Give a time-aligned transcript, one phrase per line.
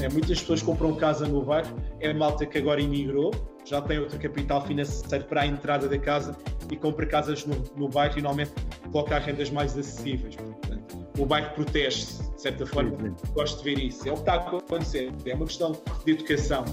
[0.00, 3.32] É, muitas pessoas compram casa no bairro, é malta que agora imigrou,
[3.64, 6.36] já tem outro capital financeiro para a entrada da casa
[6.70, 8.52] e compra casas no, no bairro e normalmente
[8.92, 10.36] coloca rendas mais acessíveis.
[10.36, 12.96] Portanto, o bairro protege-se, de certa forma.
[12.96, 13.32] Sim, sim.
[13.32, 14.08] Gosto de ver isso.
[14.08, 15.12] É o que está a acontecer.
[15.24, 15.72] É uma questão
[16.04, 16.64] de educação.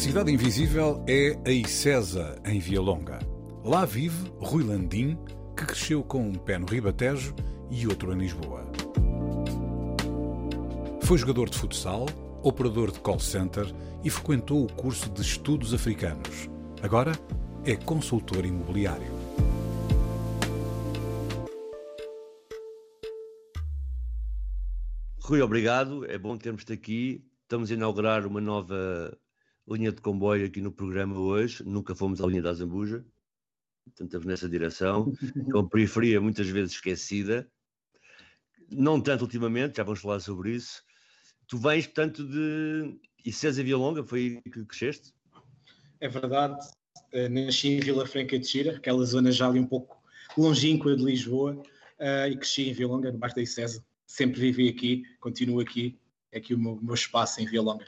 [0.00, 3.18] Cidade invisível é a Icesa, em Via Longa.
[3.62, 5.18] Lá vive Rui Landim,
[5.54, 7.34] que cresceu com um pé no Ribatejo
[7.70, 8.64] e outro em Lisboa.
[11.02, 12.06] Foi jogador de futsal,
[12.42, 13.70] operador de call center
[14.02, 16.48] e frequentou o curso de Estudos Africanos.
[16.82, 17.12] Agora
[17.66, 19.12] é consultor imobiliário.
[25.22, 26.06] Rui, obrigado.
[26.06, 27.22] É bom termos-te aqui.
[27.42, 29.14] Estamos a inaugurar uma nova
[29.76, 31.62] linha de comboio aqui no programa hoje.
[31.64, 33.04] Nunca fomos à linha da Zambuja.
[33.84, 35.12] Portanto, estamos nessa direção.
[35.48, 37.50] É uma periferia muitas vezes esquecida.
[38.70, 40.82] Não tanto ultimamente, já vamos falar sobre isso.
[41.48, 45.12] Tu vens, portanto, de Icesa Via Longa, foi aí que cresceste?
[46.00, 46.56] É verdade.
[47.12, 50.00] Uh, nasci em Vila Franca de Xira, aquela zona já ali um pouco
[50.38, 53.84] longínqua de Lisboa, uh, e cresci em Via Longa, no bairro da Icesa.
[54.06, 55.98] Sempre vivi aqui, continuo aqui.
[56.30, 57.84] É aqui o meu, meu espaço em Via Longa.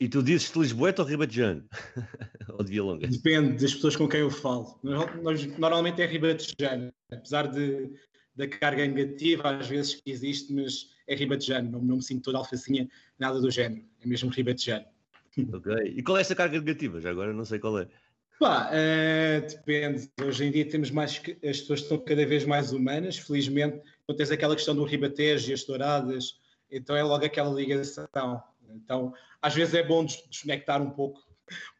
[0.00, 1.64] E tu dizes Lisboeta ou Ribatejano?
[2.50, 3.08] ou de Via Longa?
[3.08, 4.78] Depende das pessoas com quem eu falo.
[4.82, 7.90] Nós, normalmente é Ribatejano, apesar de,
[8.36, 11.70] da carga negativa às vezes que existe, mas é Ribatejano.
[11.70, 12.88] Não, não me sinto toda alfacinha,
[13.18, 13.84] nada do género.
[14.00, 14.86] É mesmo Ribatejano.
[15.52, 15.74] Ok.
[15.96, 17.00] E qual é essa carga negativa?
[17.00, 17.88] Já agora não sei qual é.
[18.38, 20.08] Pá, uh, depende.
[20.22, 21.20] Hoje em dia temos mais.
[21.44, 23.80] As pessoas estão cada vez mais humanas, felizmente.
[24.06, 26.38] Não tens aquela questão do Ribatejo e as douradas,
[26.70, 28.06] então é logo aquela ligação.
[28.74, 31.20] Então, às vezes é bom desconectar um pouco,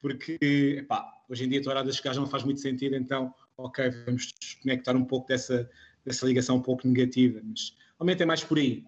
[0.00, 0.38] porque
[0.78, 4.96] epá, hoje em dia touradas que já não faz muito sentido, então, ok, vamos desconectar
[4.96, 5.68] um pouco dessa,
[6.04, 8.84] dessa ligação um pouco negativa, mas realmente é mais por aí.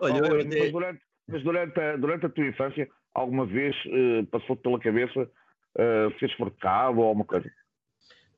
[0.00, 4.56] Olha, oh, mas durante, mas durante, a, durante a tua infância, alguma vez uh, passou
[4.56, 7.50] pela cabeça uh, seres forcado ou alguma coisa?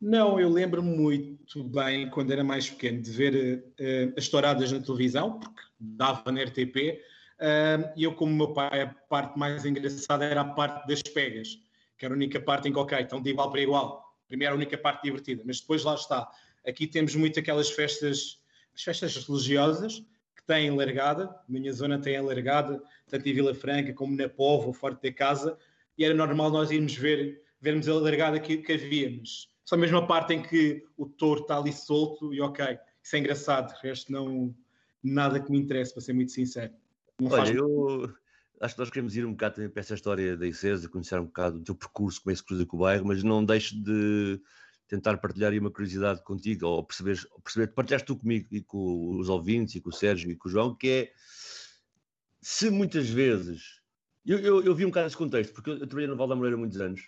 [0.01, 4.81] Não, eu lembro-me muito bem, quando era mais pequeno, de ver uh, as touradas na
[4.81, 7.01] televisão, porque dava na RTP,
[7.97, 11.59] e eu, como meu pai, a parte mais engraçada era a parte das pegas,
[11.99, 14.17] que era a única parte em que, ok, então de igual para igual.
[14.29, 16.31] Primeiro, a única parte divertida, mas depois lá está.
[16.67, 18.41] Aqui temos muito aquelas festas,
[18.75, 20.05] as festas religiosas,
[20.37, 24.73] que têm largada, minha zona tem a largada, tanto em Vila Franca como na Povo,
[24.73, 25.59] Forte da Casa,
[25.99, 29.79] e era normal nós irmos ver, vermos a largada que, que havia, mas só a
[29.79, 33.83] mesma parte em que o touro está ali solto e ok, isso é engraçado, o
[33.83, 34.55] resto não,
[35.03, 36.73] nada que me interesse, para ser muito sincero.
[37.21, 38.15] Olha, eu
[38.61, 41.27] acho que nós queremos ir um bocado também para essa história da ICES, conhecer um
[41.27, 43.77] bocado o teu percurso, como é que se cruza com o bairro, mas não deixe
[43.77, 44.41] de
[44.87, 49.29] tentar partilhar aí uma curiosidade contigo, ou perceber, perceber partilhaste tu comigo e com os
[49.29, 51.13] ouvintes, e com o Sérgio e com o João, que é
[52.41, 53.81] se muitas vezes.
[54.25, 56.37] Eu, eu, eu vi um bocado esse contexto, porque eu, eu trabalhei no Val da
[56.37, 57.01] Moreira há muitos anos,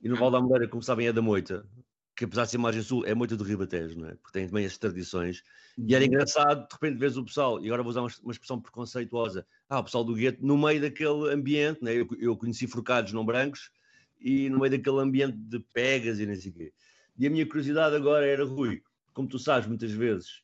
[0.00, 1.66] e no Val da Moreira, como sabem, é da Moita,
[2.16, 4.14] que apesar de ser margem sul, é muito do Ribatejo, não é?
[4.14, 5.42] Porque tem também as tradições.
[5.76, 6.08] E era uhum.
[6.08, 9.80] engraçado, de repente, vês o pessoal, e agora vou usar uma, uma expressão preconceituosa, ah,
[9.80, 11.94] o pessoal do gueto, no meio daquele ambiente, né?
[11.94, 13.70] eu, eu conheci forcados não brancos,
[14.18, 16.72] e no meio daquele ambiente de pegas e não sei o quê.
[17.18, 20.42] E a minha curiosidade agora era, Rui, como tu sabes, muitas vezes,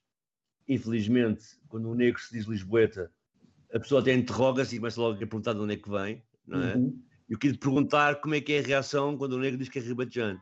[0.68, 3.10] infelizmente, quando um negro se diz Lisboeta,
[3.72, 6.62] a pessoa até interroga-se e começa logo a perguntar de onde é que vem, não
[6.62, 6.76] é?
[6.76, 7.02] Uhum.
[7.28, 9.78] Eu queria te perguntar como é que é a reação quando o negro diz que
[9.78, 10.38] é ribatejano.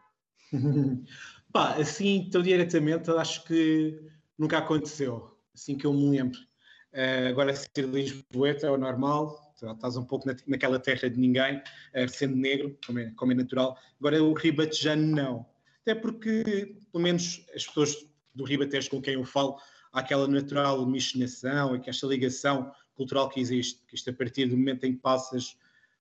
[1.53, 4.01] Pá, assim, tão diretamente, acho que
[4.39, 6.39] nunca aconteceu, assim que eu me lembro.
[6.93, 11.57] Uh, agora, ser Lisboeta é o normal, estás um pouco na, naquela terra de ninguém,
[11.59, 13.79] uh, sendo negro, como é, como é natural.
[13.99, 15.47] Agora, o ribatejano, não.
[15.83, 17.97] Até porque, pelo menos, as pessoas
[18.35, 19.57] do Ribatejo com quem eu falo,
[19.93, 24.47] há aquela natural miscigenação e que esta ligação cultural que existe, que isto a partir
[24.47, 25.57] do momento em que passas,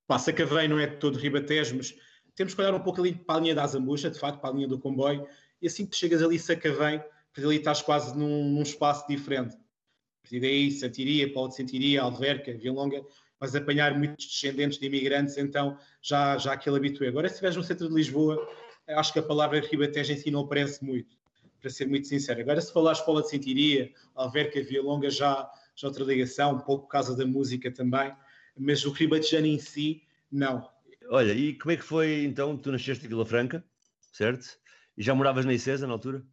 [0.06, 1.96] passa Cavém não é todo Ribatejo, mas
[2.40, 4.54] temos que olhar um pouco ali para a linha da Azambuja, de facto, para a
[4.54, 5.28] linha do comboio,
[5.62, 7.04] e assim que chegas ali Sacavém,
[7.34, 9.56] porque ali estás quase num, num espaço diferente.
[9.56, 13.04] A partir daí, Santiria, Paulo de Santiria, Alverca, Via Longa,
[13.42, 17.10] vais apanhar muitos descendentes de imigrantes, então já, já aquele habitué.
[17.10, 18.48] Agora, se estiveres no centro de Lisboa,
[18.88, 21.18] acho que a palavra ribatejo em si não aparece muito,
[21.60, 22.40] para ser muito sincero.
[22.40, 26.86] Agora, se falar escola de Sentiria, Alverca, Via Longa, já, já outra ligação, um pouco
[26.86, 28.14] por causa da música também,
[28.58, 30.79] mas o ribatejano em si, não.
[31.12, 32.56] Olha, e como é que foi então?
[32.56, 33.66] Tu nasceste em Vila Franca,
[34.12, 34.60] certo?
[34.96, 36.24] E já moravas na Icesa na altura?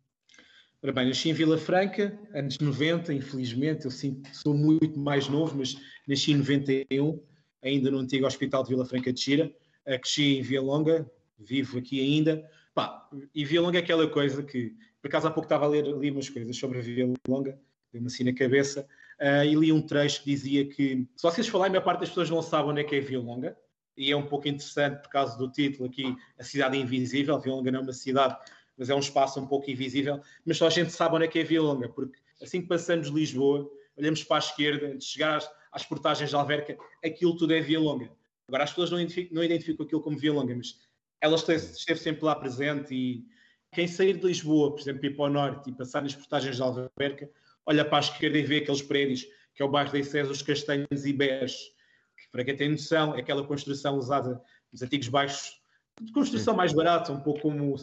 [0.83, 5.57] Ora bem, nasci em Vila Franca, anos 90, infelizmente, eu sinto sou muito mais novo,
[5.57, 7.19] mas nasci em 91,
[7.63, 9.51] ainda no antigo Hospital de Vila Franca de Xira.
[9.87, 12.47] Cresci em Via Longa, vivo aqui ainda.
[12.75, 15.87] Pá, e Via Longa é aquela coisa que, por acaso há pouco estava a ler
[15.87, 17.59] ali umas coisas sobre a Via Longa,
[17.91, 18.87] deu-me assim na cabeça,
[19.19, 22.11] uh, e li um trecho que dizia que, se vocês falarem, a maior parte das
[22.11, 23.57] pessoas não sabem onde é que é Via Longa,
[23.97, 27.39] e é um pouco interessante por causa do título aqui, A Cidade Invisível.
[27.39, 28.37] Via Longa não é uma cidade,
[28.77, 31.39] mas é um espaço um pouco invisível, mas só a gente sabe onde é que
[31.39, 35.13] é Via Longa, porque assim que passamos de Lisboa, olhamos para a esquerda, antes de
[35.15, 38.11] chegar às, às portagens de Alverca, aquilo tudo é Via Longa.
[38.49, 40.79] Agora, as pessoas não identificam, não identificam aquilo como Via Longa, mas
[41.21, 43.25] ela esteve, sempre lá presente e
[43.73, 46.63] quem sair de Lisboa, por exemplo, ir para o norte e passar nas portagens de
[46.63, 47.31] Alverca,
[47.65, 50.43] olha para a esquerda e vê aqueles prédios, que é o bairro da Icesa, os
[50.43, 51.76] Castanhos e que
[52.37, 54.39] para quem tem noção, é aquela construção usada
[54.71, 55.59] nos antigos bairros
[56.03, 57.75] de construção mais barata, um pouco como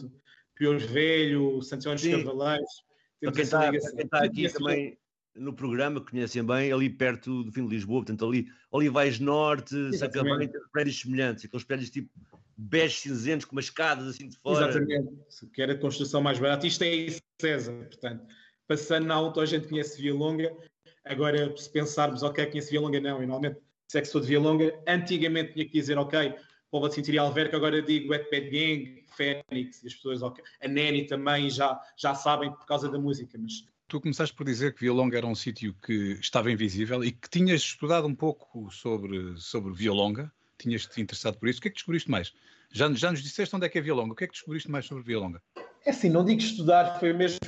[0.54, 2.84] Piores Velho, Santos dos Cavaleiros.
[3.20, 4.96] Para quem está, quem está aqui também
[5.34, 9.92] no programa, que conhecem bem, ali perto do fim de Lisboa, portanto ali Olivais Norte,
[9.96, 12.08] Sacabém, prédios semelhantes, aqueles prédios tipo
[12.56, 14.68] bege cinzentos com umas escadas assim de fora.
[14.68, 16.64] Exatamente, que era de construção mais barata.
[16.64, 17.08] Isto é
[17.40, 18.24] César, portanto,
[18.68, 20.56] passando na auto a gente conhece Via Longa,
[21.04, 24.26] agora se pensarmos, ok, conhece Via Longa, não, e normalmente se é que sou de
[24.26, 26.34] Via Longa, antigamente tinha que dizer, ok,
[26.70, 30.44] Povo de Cintiria Alverca, agora digo Wet Bad Gang, Fênix, e as pessoas, okay.
[30.60, 34.74] a Neni também já, já sabem por causa da música, mas Tu começaste por dizer
[34.74, 39.34] que Vialonga era um sítio que estava invisível e que tinhas estudado um pouco sobre,
[39.36, 41.58] sobre Vialonga, tinhas-te interessado por isso.
[41.58, 42.32] O que é que descobriste mais?
[42.72, 44.86] Já, já nos disseste onde é que é Vialonga, o que é que descobriste mais
[44.86, 45.40] sobre Vialonga?
[45.84, 47.38] É assim, não digo estudar, foi mesmo.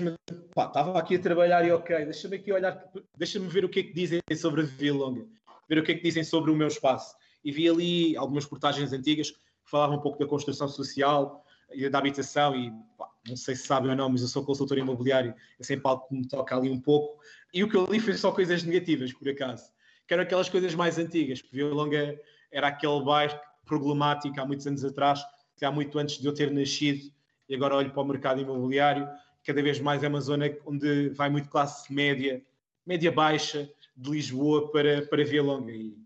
[0.55, 2.85] Pá, estava aqui a trabalhar e ok, deixa-me aqui olhar,
[3.17, 5.27] deixa-me ver o que é que dizem sobre Vialonga,
[5.69, 7.15] ver o que é que dizem sobre o meu espaço.
[7.45, 11.99] E vi ali algumas portagens antigas que falavam um pouco da construção social e da
[11.99, 15.65] habitação e pá, não sei se sabem ou não, mas eu sou consultor imobiliário, é
[15.65, 17.21] sempre algo que me toca ali um pouco.
[17.53, 19.73] E o que eu li foi só coisas negativas, por acaso.
[20.07, 22.19] Que eram aquelas coisas mais antigas, Vila Longa
[22.53, 25.21] era aquele bairro problemático há muitos anos atrás,
[25.57, 27.13] que há muito antes de eu ter nascido,
[27.49, 29.09] e agora olho para o mercado imobiliário,
[29.45, 32.43] cada vez mais é uma zona onde vai muito classe média,
[32.85, 35.73] média baixa, de Lisboa para, para Via Longa.
[35.73, 35.97] E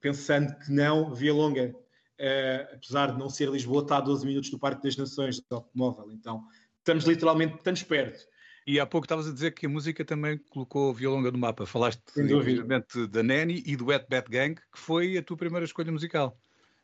[0.00, 1.74] pensando que não, Via Longa
[2.18, 5.56] uh, apesar de não ser Lisboa, está a 12 minutos do Parque das Nações, do
[5.56, 6.10] automóvel.
[6.12, 6.44] Então,
[6.78, 8.26] estamos literalmente, estamos perto.
[8.66, 11.64] E há pouco estavas a dizer que a música também colocou Violonga no mapa.
[11.64, 15.90] Falaste, evidentemente, da Nanny e do Wet Bat Gang, que foi a tua primeira escolha
[15.90, 16.38] musical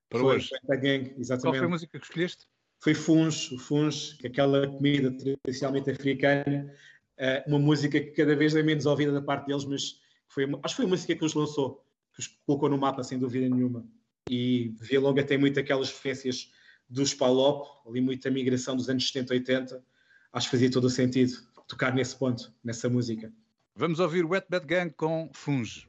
[0.09, 0.49] para foi, hoje.
[0.53, 1.43] Wet Bat Gang, exatamente.
[1.43, 2.47] Qual foi a música que escolheste?
[2.81, 5.11] Foi Funs, o Funs, é aquela comida
[5.43, 6.73] tradicionalmente africana,
[7.17, 10.01] eh, uma música que cada vez é menos ouvida da parte deles, mas
[10.35, 13.19] foi, acho que foi a música que os lançou, que os colocou no mapa, sem
[13.19, 13.87] dúvida nenhuma
[14.29, 16.51] e Via Longa tem muito aquelas referências
[16.89, 19.85] dos Palop, ali muita migração dos anos 70 80.
[20.33, 21.33] Acho que fazia todo o sentido
[21.67, 23.33] tocar nesse ponto, nessa música.
[23.77, 25.89] Vamos ouvir Wet Bad Gang com Funge.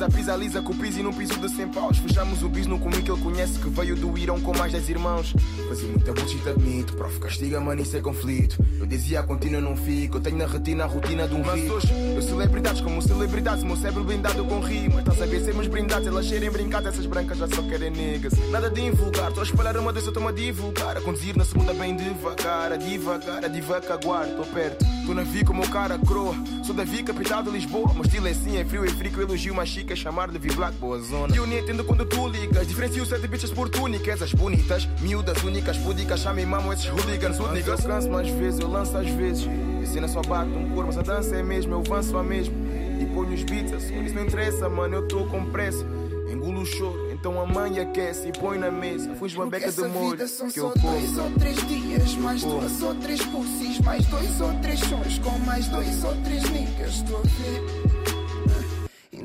[0.00, 1.98] Uma pizza, pisa lisa com o piso e num piso de 100 paus.
[1.98, 4.88] Fechamos o bis no comigo que ele conhece que veio do Irão com mais 10
[4.88, 5.34] irmãos.
[5.68, 8.56] Fazia muita bullshit, admito, prof, castiga, mano, isso é conflito.
[8.78, 11.78] Eu dizia a contínua não fico, eu tenho na retina a rotina de um rio.
[12.16, 15.00] Eu celebridades como celebridades, meu cérebro blindado com rimas.
[15.00, 18.32] Estás a ver, sermos brindados, elas cheirem brincadas, essas brancas já só querem negas.
[18.50, 20.96] Nada de invulgar, estou a espalhar uma eu estou a divulgar.
[20.96, 24.84] A conduzir na segunda bem devagar, a divagar, a divaca aguardo, estou perto.
[25.00, 27.92] Estou na vi como o cara croa, sou da vi capital de Lisboa.
[27.92, 30.38] Meu estilo é assim, é frio e frio, eu elogio mais chique, é chamar de
[30.38, 31.34] V-Black, boa zona.
[31.34, 32.66] E eu nem entendo quando tu ligas.
[32.66, 36.20] Diferencio sete bichas por túnicas, as bonitas, miúdas, únicas, púdicas.
[36.20, 37.84] Chamem mamo esses hooligans, hoodligans.
[37.84, 39.48] Eu canso mais vezes, eu lanço às vezes.
[39.82, 42.54] E cena só bate um cor, mas a dança é mesmo, eu avanço a mesmo.
[43.00, 45.84] E ponho os beats, assim, isso não interessa, mano, eu tô com pressa.
[46.30, 49.14] Engulo o choro, então a mãe aquece e põe na mesa.
[49.16, 50.92] Fui uma beca de molho são que eu como.
[50.92, 52.48] dois ou três dias, mais oh.
[52.48, 56.94] duas ou três pussies, mais dois ou três sons, com mais dois ou três niggas.
[56.94, 58.09] Estou a ver.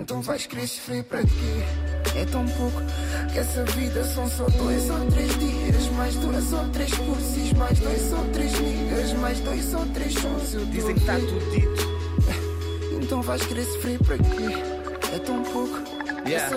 [0.06, 2.16] Então vais querer sofrer para quê?
[2.16, 2.80] É tão pouco
[3.34, 7.80] que essa vida são só dois ou três dias Mais duas ou três pussies Mais
[7.80, 13.04] dois ou três niggas Mais dois ou três sons eu Dizem que está tudo dito
[13.04, 14.76] Então vais querer sofrer para quê?
[15.16, 15.82] é tão pouco.
[16.28, 16.56] Yeah.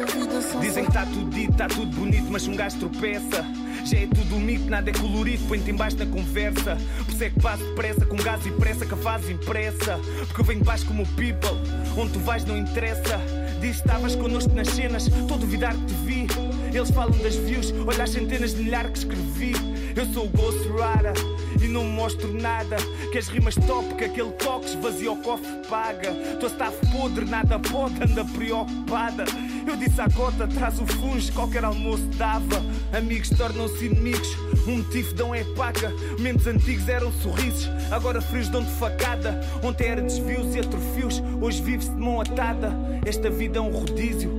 [0.61, 3.45] Dizem que está tudo dito, está tudo bonito, mas um gajo tropeça.
[3.89, 6.77] Já é tudo mito, nada é colorido, põe-te embaixo na conversa.
[7.07, 9.99] Por isso é que passo depressa, com gás e pressa, que a fase impressa.
[10.27, 11.57] Porque eu venho baixo como o people,
[11.97, 13.19] onde tu vais não interessa.
[13.63, 16.27] Diz que estavas connosco nas cenas, estou a duvidar que te vi.
[16.71, 19.53] Eles falam das views, olha as centenas de milhares que escrevi.
[19.97, 21.15] Eu sou o Ghost Rider
[21.63, 22.77] e não mostro nada.
[23.11, 26.13] Que as rimas top, que aquele toque esvazia o cofre paga.
[26.39, 29.25] Tua staff podre, nada pode, anda preocupada.
[29.69, 32.57] Eu disse à cota, traz o funge, qualquer almoço dava.
[32.97, 34.35] Amigos tornam-se inimigos,
[34.67, 35.93] um motivo dão é paca.
[36.19, 39.39] Menos antigos eram sorrisos, agora frios dão de facada.
[39.63, 42.75] Ontem era desvios e atrofios, hoje vive-se de mão atada.
[43.05, 44.31] Esta vida é um rodízio,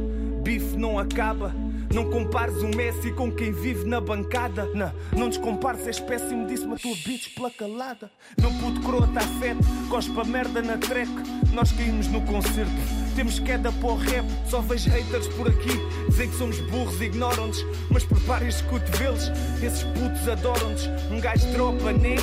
[0.42, 1.54] bife não acaba.
[1.94, 4.70] Não compares o Messi com quem vive na bancada.
[4.76, 8.12] Não, não descompares, és péssimo, disse-me a tua bitch pela calada.
[8.40, 11.10] Meu puto croa tá fete, cospa merda na track.
[11.52, 12.72] Nós caímos no concerto,
[13.16, 14.26] temos queda para o rap.
[14.48, 15.72] Só vejo haters por aqui,
[16.10, 17.66] dizem que somos burros, ignoram-nos.
[17.90, 19.32] Mas preparem os cotovelos,
[19.64, 20.88] esses putos adoram-nos.
[21.12, 22.16] Um gajo dropa, né?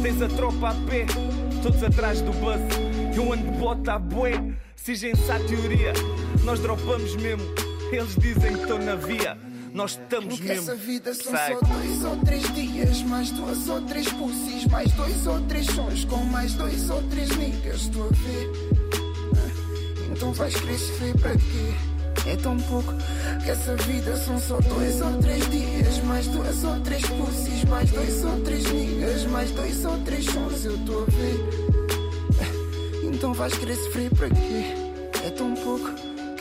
[0.00, 1.06] Tens a tropa a pé,
[1.62, 2.60] todos atrás do bus.
[3.16, 4.40] Eu ando de bota a bué,
[4.76, 5.92] sigem-se à teoria,
[6.44, 7.67] nós dropamos mesmo.
[7.90, 9.36] Eles dizem que estão na via.
[9.72, 10.62] Nós estamos Porque mesmo.
[10.70, 11.52] essa vida são Sai.
[11.54, 16.04] só dois ou três dias, mais duas ou três pussies, mais dois ou três sons,
[16.06, 18.50] com mais dois ou três niggas, estou a ver.
[19.36, 22.28] Ah, Então vais querer sofrer para quê?
[22.30, 22.92] É tão pouco
[23.44, 27.90] que essa vida são só dois ou três dias, mais duas ou três pussies, mais
[27.90, 31.44] dois ou três niggas, mais dois ou três sons, eu estou a ver.
[32.40, 34.74] Ah, Então vais querer sofrer para quê?
[35.26, 35.90] É tão pouco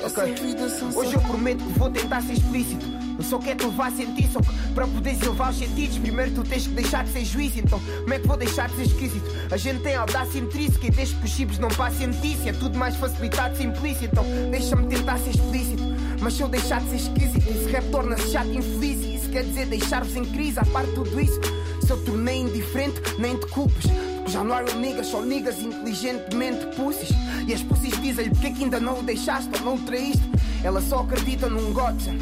[0.10, 0.36] que essa Ok.
[0.36, 2.86] vida são só Hoje eu prometo que vou tentar ser explícito.
[3.18, 6.32] Eu só quero te levar a sentir, só que para poderes elevar os sentidos, primeiro
[6.36, 7.60] tu tens que deixar de ser juízo.
[7.60, 9.26] Então, como é que vou deixar de ser esquisito?
[9.52, 12.78] A gente tem audácia intrínseca e desde que os chibos não passem notícia, é tudo
[12.78, 14.06] mais facilitado, simplício.
[14.06, 15.84] Então, deixa-me tentar ser explícito.
[16.22, 19.02] Mas se eu deixar de ser esquisito, esse rap torna-se chato e infeliz.
[19.04, 21.40] E isso quer dizer deixar-vos em crise, a parte de tudo isso.
[21.82, 23.86] Se eu tornei indiferente, nem te culpes.
[24.28, 27.10] Já não real niggas, só niggas inteligentemente pussies.
[27.48, 30.30] E as pussies dizem-lhe porque é que ainda não o deixaste ou não o traíste.
[30.64, 32.16] Ela só acredita num Godson.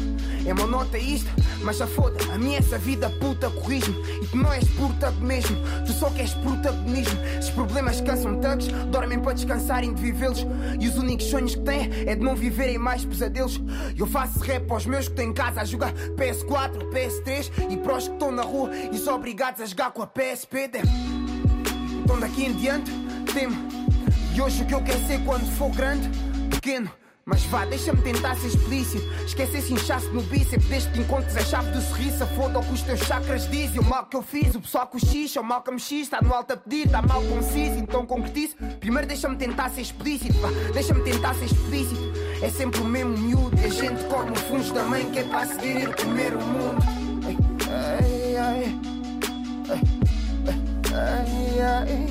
[0.46, 1.28] É monoteísta,
[1.62, 2.16] mas já foda.
[2.32, 3.98] A minha essa vida puta corrige-me.
[4.22, 7.18] E tu não és puta mesmo, tu só queres protagonismo.
[7.40, 10.46] Os problemas cansam thugs, dormem para descansarem de vivê-los.
[10.78, 13.60] E os únicos sonhos que têm é de não viverem mais pesadelos.
[13.98, 17.96] Eu faço rap aos meus que estão em casa a jogar PS4, PS3 e para
[17.96, 20.68] os que estão na rua e são obrigados a jogar com a PSP.
[20.68, 21.15] Damn.
[22.06, 22.88] Então daqui em diante,
[23.34, 23.56] temo.
[24.32, 26.08] E hoje o que eu quero ser quando for grande,
[26.48, 26.88] pequeno.
[27.24, 29.04] Mas vá, deixa-me tentar ser explícito.
[29.24, 32.24] Esquece esse inchaço no bíceps, desde que encontres a chave do sorriso.
[32.36, 33.80] Foda o que os teus chakras dizem.
[33.80, 36.32] O mal que eu fiz, o pessoal cochicha, o mal que me xis, está no
[36.32, 38.54] alto a pedir, está mal conciso, então concretizo.
[38.78, 42.12] Primeiro deixa-me tentar ser explícito, vá, deixa-me tentar ser explícito.
[42.40, 45.24] É sempre o mesmo miúdo, e a gente come o fungo da mãe que é
[45.24, 46.86] para seguir ir comer o mundo.
[47.68, 48.80] Ai, ai, ai.
[49.70, 50.05] Ai,
[50.98, 52.08] ai.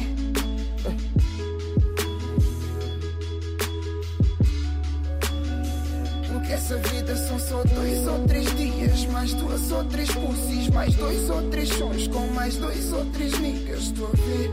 [6.32, 10.94] Porque essa vida são só dois ou três dias, mais duas ou três pussies, mais
[10.96, 14.52] dois ou três sons, com mais dois ou três niggas, estou a ver.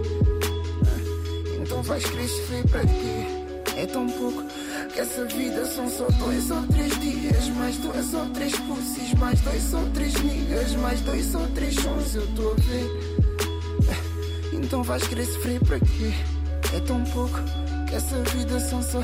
[0.87, 3.43] Ah, Então vais sofrer para quê?
[3.77, 4.45] É tão pouco
[4.93, 9.41] que essa vida são só dois ou três dias, mais duas ou três pussies, mais
[9.41, 13.12] dois ou três niggas, mais dois ou três sons, eu estou a ver.
[14.63, 16.13] Então vais querer sofrer para quê?
[16.75, 17.35] É tão pouco
[17.89, 19.03] que essa vida são só.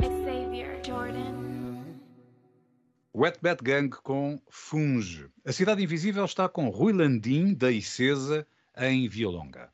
[0.00, 1.84] Xavier Jordan.
[3.14, 5.26] Wet Bat Gang com Funge.
[5.44, 9.70] A Cidade Invisível está com Rui Landim, da Icesa, em Vialonga.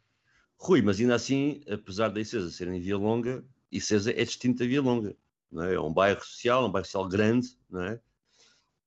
[0.59, 4.67] Rui, mas ainda assim, apesar da Icesa ser em Via Longa, Icesa é distinto da
[4.67, 5.09] Via Longa.
[5.11, 5.17] Não
[5.59, 5.75] é?
[5.75, 8.01] é um bairro social, um bairro social grande, não é?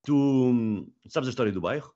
[0.04, 1.94] Tu hum, sabes a história do bairro?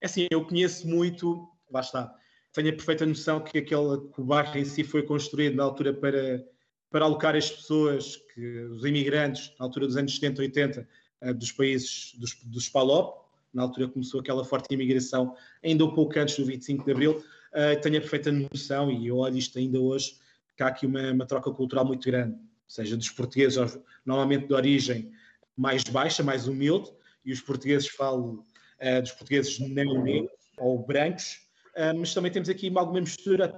[0.00, 2.14] É assim, eu conheço muito, lá está,
[2.52, 5.92] tenho a perfeita noção que, aquele, que o bairro em si foi construído na altura
[5.92, 6.44] para,
[6.90, 10.88] para alocar as pessoas, que, os imigrantes, na altura dos anos 70, 80,
[11.22, 16.18] eh, dos países dos, dos PALOP, na altura começou aquela forte imigração, ainda um pouco
[16.18, 19.80] antes do 25 de Abril, eh, tenho a perfeita noção, e eu olho isto ainda
[19.80, 20.16] hoje,
[20.56, 22.38] que há aqui uma, uma troca cultural muito grande,
[22.74, 25.12] seja, dos portugueses, normalmente de origem
[25.56, 26.90] mais baixa, mais humilde,
[27.24, 28.44] e os portugueses falam
[28.80, 31.38] eh, dos portugueses não negros ou brancos,
[31.76, 33.48] eh, mas também temos aqui alguma mistura,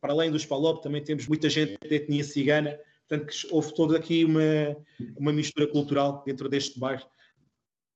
[0.00, 2.78] para além dos PALOP, também temos muita gente de etnia cigana,
[3.08, 4.76] portanto houve toda aqui uma,
[5.16, 7.06] uma mistura cultural dentro deste bairro,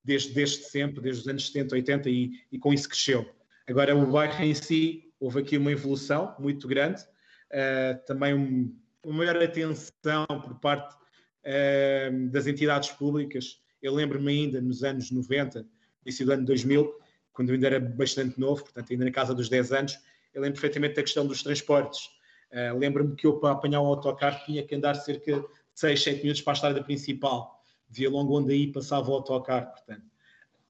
[0.02, 3.28] desde, desde sempre, desde os anos 70, 80, e, e com isso cresceu.
[3.68, 9.18] Agora, o bairro em si, houve aqui uma evolução muito grande, uh, também um, uma
[9.18, 13.60] maior atenção por parte uh, das entidades públicas.
[13.82, 15.66] Eu lembro-me ainda nos anos 90,
[16.04, 16.94] início do ano 2000,
[17.32, 19.98] quando eu ainda era bastante novo, portanto, ainda na casa dos 10 anos,
[20.34, 22.06] eu lembro perfeitamente da questão dos transportes.
[22.52, 26.22] Uh, lembro-me que eu, para apanhar um autocarro, tinha que andar cerca de 6, 7
[26.22, 30.04] minutos para a estrada principal, de longo onde aí passava o autocarro, portanto.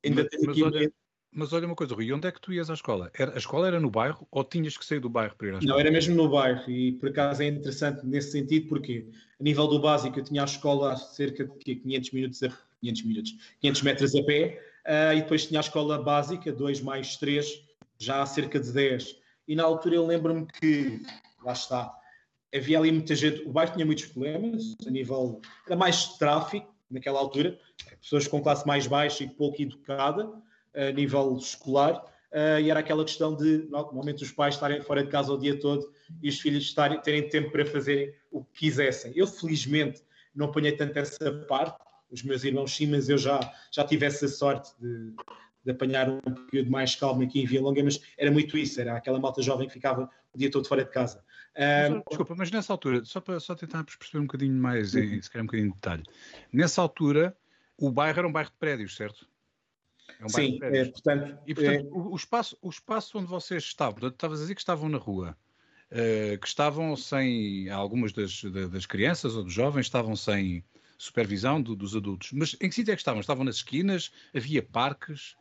[0.05, 0.93] Ainda mas, mas, olha,
[1.33, 3.11] mas olha uma coisa, Rui, onde é que tu ias à escola?
[3.15, 5.59] Era, a escola era no bairro ou tinhas que sair do bairro para ir à
[5.59, 5.73] escola?
[5.73, 9.07] Não, era mesmo no bairro e por acaso é interessante nesse sentido porque
[9.39, 12.49] a nível do básico eu tinha a escola a cerca de 500 minutos, a,
[12.81, 17.17] 500 minutos, 500 metros a pé uh, e depois tinha a escola básica, 2 mais
[17.17, 17.63] 3,
[17.99, 19.17] já a cerca de 10.
[19.47, 21.01] E na altura eu lembro-me que,
[21.45, 21.93] lá está,
[22.55, 27.21] havia ali muita gente, o bairro tinha muitos problemas, a nível, era mais tráfico naquela
[27.21, 27.59] altura,
[28.01, 30.29] pessoas com classe mais baixa e pouco educada,
[30.75, 35.11] a nível escolar, uh, e era aquela questão de, normalmente, os pais estarem fora de
[35.11, 39.13] casa o dia todo e os filhos estarem, terem tempo para fazerem o que quisessem.
[39.15, 40.03] Eu, felizmente,
[40.35, 41.77] não apanhei tanto essa parte,
[42.11, 43.39] os meus irmãos sim, mas eu já,
[43.71, 45.15] já tive essa sorte de,
[45.65, 48.97] de apanhar um período mais calmo aqui em Via Longa, mas era muito isso, era
[48.97, 51.23] aquela malta jovem que ficava o dia todo fora de casa.
[51.57, 55.31] Mas, desculpa, mas nessa altura, só para só tentarmos perceber um bocadinho mais, e se
[55.31, 56.05] calhar um bocadinho de detalhe,
[56.53, 57.37] nessa altura
[57.77, 59.27] o bairro era um bairro de prédios, certo?
[60.19, 61.39] É um Sim, é, portanto.
[61.47, 61.91] E portanto, é...
[61.93, 65.37] o, espaço, o espaço onde vocês estavam, portanto, estavas a dizer que estavam na rua,
[65.93, 67.69] uh, que estavam sem.
[67.71, 70.65] Algumas das, das crianças ou dos jovens estavam sem
[70.99, 72.31] supervisão do, dos adultos.
[72.33, 73.21] Mas em que sítio é que estavam?
[73.21, 74.13] Estavam nas esquinas?
[74.35, 75.35] Havia parques?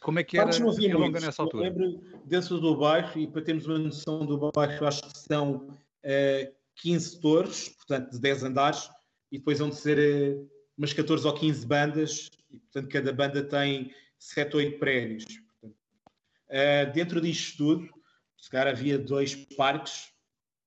[0.00, 1.66] Como é que era não havia longa nessa altura?
[1.66, 5.56] Eu lembro dentro do bairro, e para termos uma noção do bairro, acho que são
[5.56, 8.90] uh, eh, 15 torres, portanto, de 10 andares,
[9.32, 13.92] e depois vão ser uh, umas 14 ou 15 bandas, e portanto, cada banda tem
[14.26, 15.24] 7 ou 8 prédios.
[15.62, 17.88] Uh, dentro disto tudo,
[18.36, 20.12] se calhar havia dois parques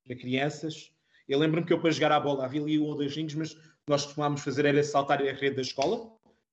[0.06, 0.92] para crianças.
[1.28, 3.58] Eu lembro-me que eu para jogar a bola havia ali um ou dois rings, mas
[3.88, 5.98] nós costumávamos fazer era saltar a rede da escola.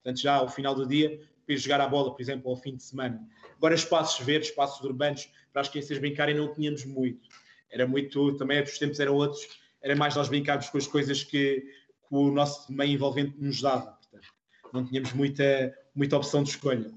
[0.02, 2.76] Portanto, já ao final do dia, para ir jogar a bola, por exemplo, ao fim
[2.76, 3.24] de semana.
[3.56, 7.28] Agora, espaços verdes, espaços urbanos, para as crianças brincarem, não tínhamos muito.
[7.70, 9.46] Era muito, também os tempos eram outros,
[9.80, 13.92] era mais nós brincarmos com as coisas que, que o nosso meio envolvente nos dava.
[13.92, 14.28] Portanto,
[14.72, 16.90] não tínhamos muita, muita opção de escolha.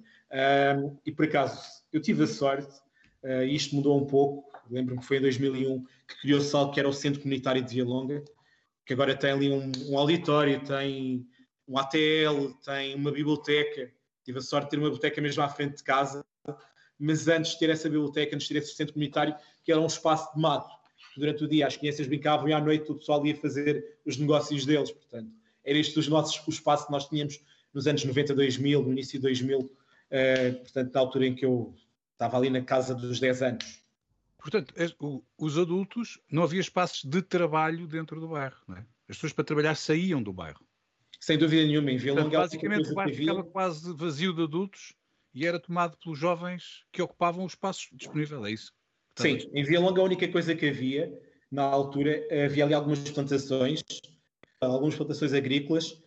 [1.05, 1.59] E por acaso,
[1.91, 2.71] eu tive a sorte,
[3.23, 6.87] uh, isto mudou um pouco, lembro-me que foi em 2001 que criou-se algo que era
[6.87, 8.23] o Centro Comunitário de Via Longa,
[8.85, 11.27] que agora tem ali um, um auditório, tem
[11.67, 13.91] um ATL, tem uma biblioteca.
[14.25, 16.25] Tive a sorte de ter uma biblioteca mesmo à frente de casa,
[16.97, 19.85] mas antes de ter essa biblioteca, antes de ter esse centro comunitário, que era um
[19.85, 20.69] espaço de mato.
[21.15, 24.65] Durante o dia as crianças brincavam e à noite o pessoal ia fazer os negócios
[24.65, 24.91] deles.
[24.91, 25.31] Portanto,
[25.63, 27.39] era este os nossos, o espaço que nós tínhamos
[27.73, 29.69] nos anos 90, 2000, no início de 2000, uh,
[30.09, 31.75] eh, portanto, na altura em que eu
[32.13, 33.83] estava ali na casa dos 10 anos.
[34.37, 34.73] Portanto,
[35.37, 38.85] os adultos, não havia espaços de trabalho dentro do bairro, não é?
[39.07, 40.65] As pessoas para trabalhar saíam do bairro.
[41.19, 42.39] Sem dúvida nenhuma, em Vila Longa.
[42.39, 44.93] Basicamente, o bairro ficava quase vazio de adultos
[45.33, 48.73] e era tomado pelos jovens que ocupavam o espaço disponível, é isso?
[49.15, 51.11] Sim, em Via Longa a única coisa que havia,
[51.51, 53.83] na altura, havia ali algumas plantações,
[54.61, 56.01] algumas plantações agrícolas,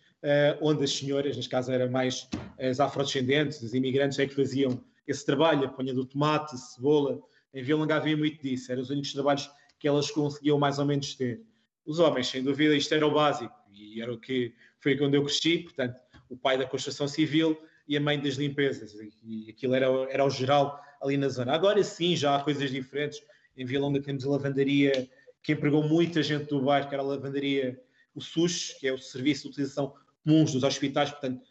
[0.61, 5.25] onde as senhoras, nas casas eram mais as afrodescendentes, as imigrantes, é que faziam esse
[5.25, 7.19] trabalho, a ponha do tomate, cebola.
[7.53, 10.85] Em Vila Longa havia muito disso, eram os únicos trabalhos que elas conseguiam mais ou
[10.85, 11.41] menos ter.
[11.85, 15.23] Os homens, sem dúvida, isto era o básico e era o que foi onde eu
[15.23, 17.57] cresci, portanto, o pai da construção civil
[17.87, 21.53] e a mãe das limpezas, e aquilo era, era o geral ali na zona.
[21.53, 23.21] Agora sim, já há coisas diferentes.
[23.57, 25.09] Em Vila Longa temos a lavandaria
[25.43, 27.79] que empregou muita gente do bairro, que era a lavandaria,
[28.15, 31.41] o SUS, que é o Serviço de Utilização comuns dos hospitais, portanto,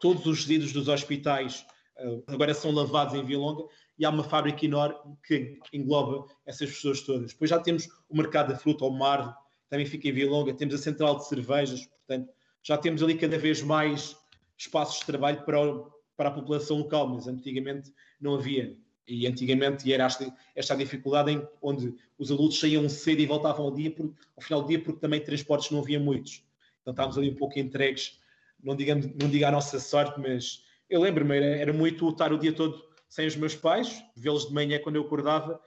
[0.00, 1.64] todos os resíduos dos hospitais
[1.98, 3.64] uh, agora são lavados em Via Longa
[3.98, 7.32] e há uma fábrica enorme que engloba essas pessoas todas.
[7.32, 9.36] Depois já temos o mercado da fruta ao mar,
[9.68, 13.38] também fica em Via Longa, temos a central de cervejas, portanto, já temos ali cada
[13.38, 14.16] vez mais
[14.56, 18.76] espaços de trabalho para, o, para a população local, mas antigamente não havia.
[19.06, 23.74] E antigamente era esta, esta dificuldade em onde os adultos saíam cedo e voltavam ao,
[23.74, 23.94] dia
[24.36, 26.44] ao final do dia porque também transportes não havia muitos.
[26.82, 28.18] Então estávamos ali um pouco entregues,
[28.62, 32.38] não, digamos, não diga a nossa sorte, mas eu lembro-me, era, era muito estar o
[32.38, 35.60] dia todo sem os meus pais, vê-los de manhã quando eu acordava,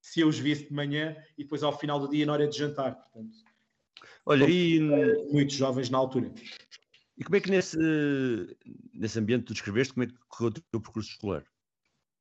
[0.00, 2.56] se eu os visse de manhã e depois ao final do dia na hora de
[2.56, 2.94] jantar.
[2.94, 3.34] Portanto,
[4.26, 4.80] Olha, e
[5.30, 6.32] muitos jovens na altura.
[7.16, 7.78] E como é que nesse,
[8.92, 11.44] nesse ambiente que tu descreveste, como é que correu o teu percurso escolar?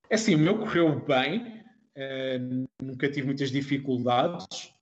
[0.09, 1.63] É assim, o meu correu bem,
[1.97, 4.72] uh, nunca tive muitas dificuldades.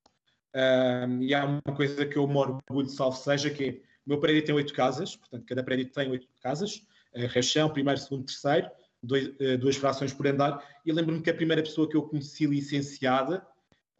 [0.53, 3.71] Um, e há uma coisa que eu moro orgulho, salvo seja, que é,
[4.05, 6.83] o meu prédio tem oito casas, portanto, cada prédio tem oito casas,
[7.15, 8.69] uh, rachão, primeiro, segundo, terceiro,
[9.01, 12.45] dois, eh, duas frações por andar, e lembro-me que a primeira pessoa que eu conheci
[12.45, 13.39] licenciada,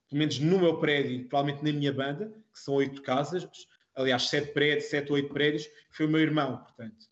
[0.10, 3.48] pelo menos no meu prédio, provavelmente na minha banda, que são oito casas,
[3.96, 7.10] aliás, sete prédios, sete ou oito prédios, foi o meu irmão, portanto.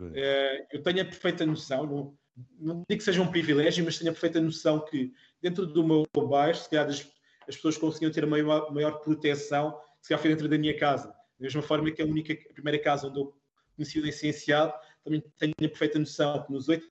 [0.00, 2.18] Uh, eu tenho a perfeita noção, não,
[2.58, 6.04] não digo que seja um privilégio, mas tenho a perfeita noção que dentro do meu
[6.28, 7.08] bairro, se calhar as,
[7.48, 11.08] as pessoas conseguiam ter maior, maior proteção, se calhar foi dentro da minha casa.
[11.08, 13.34] Da mesma forma que a única, a primeira casa onde eu
[13.76, 16.90] conheci o licenciado, também tenho a perfeita noção que nos oito,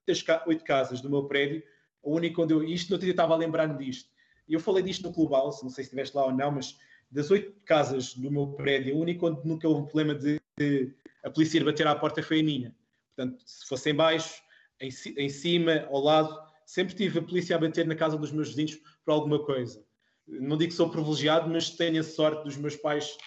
[0.65, 1.63] casas do meu prédio,
[2.03, 4.09] a única onde eu, isto não estava a lembrar-me disto,
[4.47, 6.77] eu falei disto no Clube House, não sei se estiveste lá ou não, mas
[7.09, 10.93] das oito casas do meu prédio, a única onde nunca houve um problema de, de
[11.23, 12.75] a polícia ir bater à porta foi a minha.
[13.15, 14.41] Portanto, se fosse em baixo,
[14.79, 18.49] em, em cima, ao lado, sempre tive a polícia a bater na casa dos meus
[18.49, 19.83] vizinhos por alguma coisa.
[20.27, 23.17] Não digo que sou privilegiado, mas tenho a sorte dos meus pais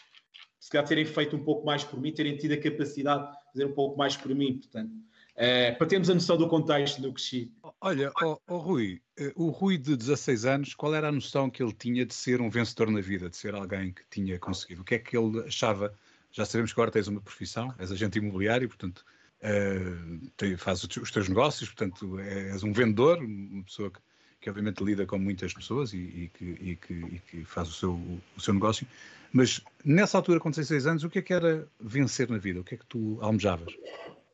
[0.66, 3.66] se calhar terem feito um pouco mais por mim, terem tido a capacidade de fazer
[3.66, 4.92] um pouco mais por mim, portanto.
[5.36, 7.52] É, para termos a noção do contexto do cresci.
[7.80, 11.62] Olha, oh, oh, Rui, eh, o Rui de 16 anos, qual era a noção que
[11.62, 14.80] ele tinha de ser um vencedor na vida, de ser alguém que tinha conseguido?
[14.80, 15.94] O que é que ele achava?
[16.32, 19.04] Já sabemos que agora tens uma profissão, és agente imobiliário, portanto,
[19.42, 24.00] uh, fazes os teus negócios, portanto, és um vendedor, uma pessoa que,
[24.46, 27.72] que obviamente lida com muitas pessoas e, e, que, e, que, e, que, faz o
[27.72, 28.00] seu,
[28.36, 28.86] o seu negócio.
[29.32, 32.60] Mas nessa altura, com 16 anos, o que é que era vencer na vida?
[32.60, 33.74] O que é que tu almejavas?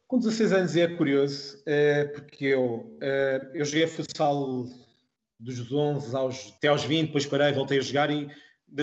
[0.06, 4.68] Com 16 anos é curioso, é, porque eu, é, eu joguei futsal
[5.40, 8.28] dos 11 aos, até aos 20, depois parei, voltei a jogar e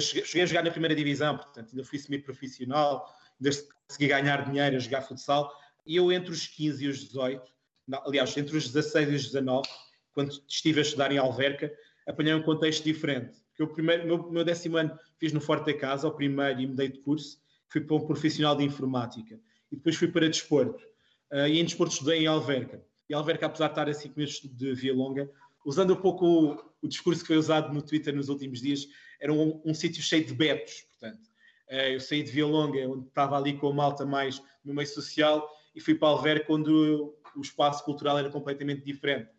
[0.01, 3.07] cheguei a jogar na primeira divisão, portanto ainda fui semi-profissional,
[3.39, 3.55] ainda
[3.87, 5.55] consegui ganhar dinheiro a jogar futsal.
[5.85, 7.43] E eu entre os 15 e os 18,
[7.87, 9.69] não, aliás, entre os 16 e os 19,
[10.19, 11.73] quando estive a estudar em Alverca,
[12.05, 13.37] apanhei um contexto diferente.
[13.47, 16.89] Porque o primeiro, meu, meu décimo ano fiz no Forte Casa, o primeiro, e mudei
[16.89, 17.37] de curso,
[17.69, 19.39] fui para um profissional de informática.
[19.71, 20.83] E depois fui para desporto.
[21.31, 22.83] Uh, e em desporto estudei em Alverca.
[23.09, 25.31] E Alverca, apesar de estar a 5 meses de Via Longa,
[25.65, 28.89] usando um pouco o, o, discurso que foi usado no Twitter nos últimos dias,
[29.21, 31.29] era um, um sítio cheio de betos, portanto.
[31.69, 34.87] Uh, eu saí de Via Longa, onde estava ali com a malta mais no meio
[34.87, 39.29] social, e fui para Alverca, onde o espaço cultural era completamente diferente.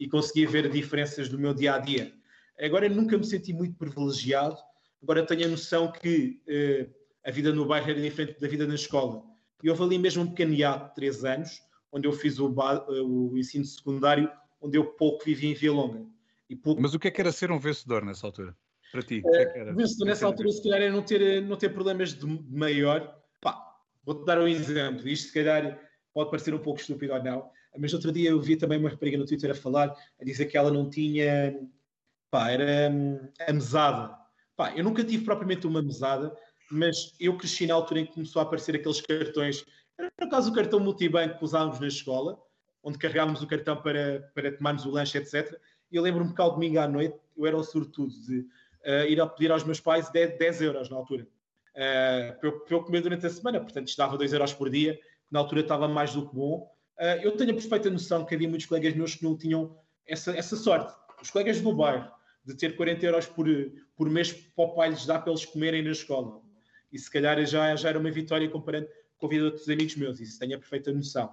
[0.00, 2.12] E conseguia ver diferenças do meu dia a dia.
[2.58, 4.56] Agora, nunca me senti muito privilegiado,
[5.02, 6.92] agora tenho a noção que uh,
[7.24, 9.30] a vida no bairro era diferente da vida na escola
[9.62, 13.36] e houve ali mesmo um pequeno hiato de três anos, onde eu fiz o, o,
[13.36, 16.06] ensino secundário, onde eu pouco vivi em Via Longa.
[16.62, 16.80] Pouco...
[16.80, 18.56] Mas o que é que era ser um vencedor nessa altura?
[18.90, 19.22] Para ti?
[19.24, 19.74] Uh, é era...
[19.74, 23.16] Vencedor nessa altura, se calhar, é não ter, não ter problemas de maior.
[23.40, 25.06] Pá, vou-te dar um exemplo.
[25.08, 25.78] Isto, se calhar,
[26.12, 29.16] pode parecer um pouco estúpido ou não, mas outro dia eu vi também uma rapariga
[29.16, 31.58] no Twitter a falar, a dizer que ela não tinha.
[32.30, 34.16] Pá, era hum, a mesada.
[34.56, 36.36] Pá, eu nunca tive propriamente uma mesada,
[36.70, 39.64] mas eu cresci na altura em que começou a aparecer aqueles cartões,
[39.98, 42.40] era no caso o cartão multibanco que usávamos na escola,
[42.82, 45.58] onde carregávamos o cartão para, para tomarmos o lanche, etc.
[45.90, 49.20] E eu lembro-me que ao domingo à noite eu era o sortudo de uh, ir
[49.20, 52.82] a pedir aos meus pais 10, 10 euros na altura, uh, para, eu, para, eu,
[52.82, 55.88] comer durante a semana, portanto isto dava 2 euros por dia, que na altura estava
[55.88, 56.70] mais do que bom.
[57.00, 60.36] Uh, eu tenho a perfeita noção que havia muitos colegas meus que não tinham essa,
[60.36, 60.94] essa sorte.
[61.22, 62.10] Os colegas do bairro,
[62.44, 63.46] de ter 40 euros por,
[63.96, 66.42] por mês para o pai lhes dar para eles comerem na escola
[66.92, 69.96] e se calhar já, já era uma vitória comparando com a vida de outros amigos
[69.96, 71.32] meus, isso tenho a perfeita noção.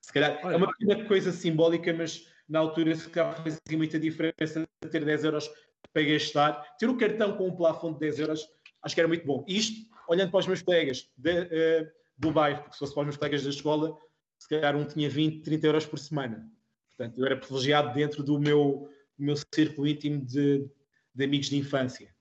[0.00, 4.66] Se calhar é uma pequena coisa simbólica, mas na altura se calhar fazia muita diferença
[4.90, 5.48] ter 10 euros
[5.92, 6.76] para gastar.
[6.76, 8.48] Ter o cartão com um plafond de 10 euros,
[8.82, 9.44] acho que era muito bom.
[9.46, 13.06] Isto, olhando para os meus colegas de, uh, do bairro, porque se fosse para os
[13.06, 13.96] meus colegas da escola,
[14.42, 16.50] se calhar um tinha 20, 30 euros por semana.
[16.88, 20.68] Portanto, eu era privilegiado dentro do meu, do meu círculo íntimo de,
[21.14, 22.12] de amigos de infância.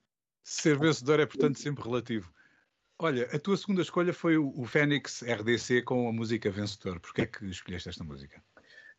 [0.44, 2.32] Ser vencedor é, portanto, sempre relativo.
[3.00, 7.00] Olha, a tua segunda escolha foi o, Fênix RDC com a música Vencedor.
[7.00, 8.40] Porquê é que escolheste esta música?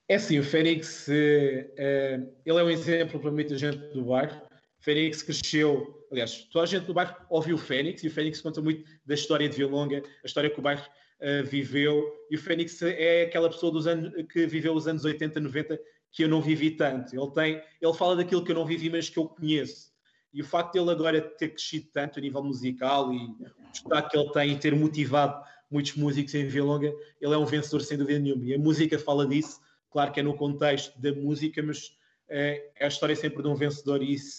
[0.08, 4.36] É sim, o Fênix, uh, uh, ele é um exemplo para muita gente do bairro.
[4.80, 8.40] O Fênix cresceu, aliás, toda a gente do bairro ouviu o Fênix e o Fênix
[8.40, 10.84] conta muito da história de Vilonga, a história que o bairro
[11.22, 12.04] uh, viveu.
[12.30, 15.80] E o Fênix é aquela pessoa dos anos, que viveu os anos 80, 90
[16.10, 17.16] que eu não vivi tanto.
[17.16, 19.90] Ele, tem, ele fala daquilo que eu não vivi, mas que eu conheço.
[20.32, 24.18] E o facto dele agora ter crescido tanto a nível musical e o destaque que
[24.18, 27.96] ele tem e ter motivado muitos músicos em Via Longa, ele é um vencedor sem
[27.96, 28.44] dúvida nenhuma.
[28.44, 29.58] E a música fala disso,
[29.90, 31.96] claro que é no contexto da música, mas
[32.28, 34.38] é, é a história sempre de um vencedor e isso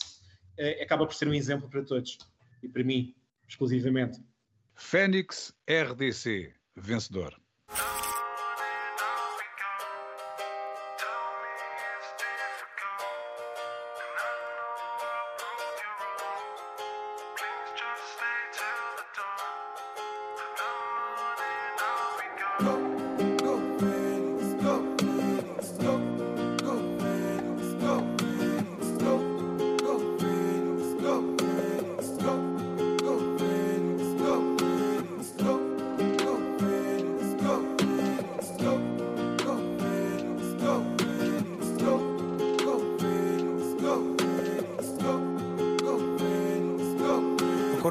[0.57, 2.17] é, acaba por ser um exemplo para todos
[2.61, 3.15] e para mim,
[3.47, 4.19] exclusivamente.
[4.75, 7.42] Fênix RDC, vencedor.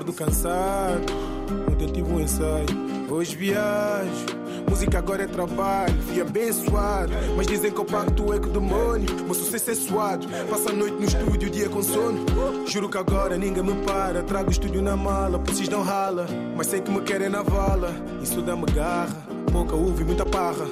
[0.03, 1.13] Acordo cansado.
[1.71, 2.67] Ontem tive um ensaio.
[3.09, 4.43] Hoje viajo.
[4.69, 7.13] Música agora é trabalho, fui abençoado.
[7.37, 9.09] Mas dizem que eu pacto é com o demônio.
[9.25, 10.27] Meu sucesso é suado.
[10.51, 12.25] Passa a noite no estúdio, dia com sono.
[12.67, 14.23] Juro que agora ninguém me para.
[14.23, 16.27] Trago o estúdio na mala, vocês não rala.
[16.57, 17.95] Mas sei que me querem na vala.
[18.23, 19.17] Isso dá-me garra.
[19.53, 20.67] Pouca uva e muita parra.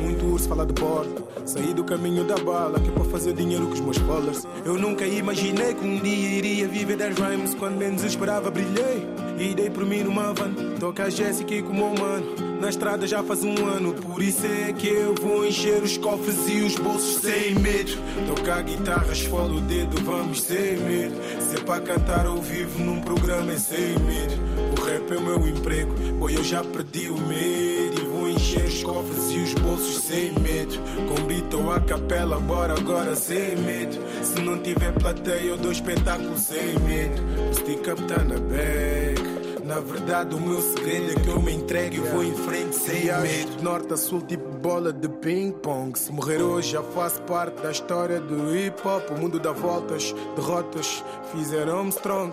[0.00, 1.25] Muito urso fala de porta.
[1.46, 4.44] Saí do caminho da bala, que é para fazer dinheiro com os meus followers.
[4.64, 7.54] Eu nunca imaginei que um dia iria viver das rhymes.
[7.54, 9.06] Quando menos esperava, brilhei.
[9.38, 10.52] E dei por mim numa van.
[10.80, 12.46] Toca a Jéssica e como mano.
[12.60, 16.48] Na estrada já faz um ano, por isso é que eu vou encher os cofres
[16.48, 17.92] e os bolsos sem medo.
[18.26, 21.14] Tocar guitarra, esfola o dedo, vamos sem medo.
[21.40, 24.34] Se é para cantar ao vivo num programa é sem medo.
[24.78, 27.85] O rap é o meu emprego, boy, eu já perdi o medo.
[28.36, 30.74] Encher os cofres e os bolsos sem medo.
[31.08, 33.96] Com beat ou a capela, bora agora sem medo.
[34.22, 37.22] Se não tiver plateia, eu dou espetáculo sem medo.
[37.50, 39.36] O stick up tá na bag.
[39.64, 43.06] Na verdade, o meu segredo é que eu me entregue e vou em frente sem
[43.06, 43.62] medo.
[43.62, 45.98] Norte a sul, tipo bola de ping-pong.
[45.98, 49.10] Se morrer hoje, já faço parte da história do hip-hop.
[49.10, 52.32] O mundo dá voltas, derrotas fizeram-me strong.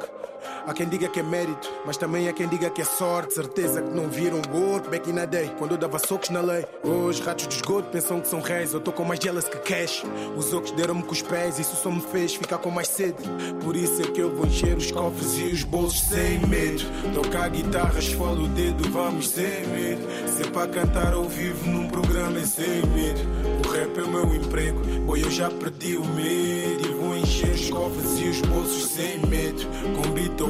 [0.65, 3.33] Há quem diga que é mérito, mas também há quem diga que é sorte.
[3.33, 6.65] Certeza que não viram work back in the day, quando eu dava socos na lei.
[6.83, 8.73] Hoje, ratos de esgoto pensam que são reis.
[8.73, 10.03] Eu tô com mais jealous que cash.
[10.35, 13.17] Os outros deram-me com os pés, isso só me fez ficar com mais sede.
[13.63, 16.83] Por isso é que eu vou encher os cofres e os bolsos sem medo.
[17.13, 20.01] Tocar guitarra, esfola o dedo, vamos sem medo.
[20.27, 23.21] Se é para cantar ao vivo num programa é sem medo.
[23.65, 26.92] O rap é o meu emprego, boy, eu já perdi o medo.
[27.23, 29.63] Encher os cofres e os bolsos sem medo.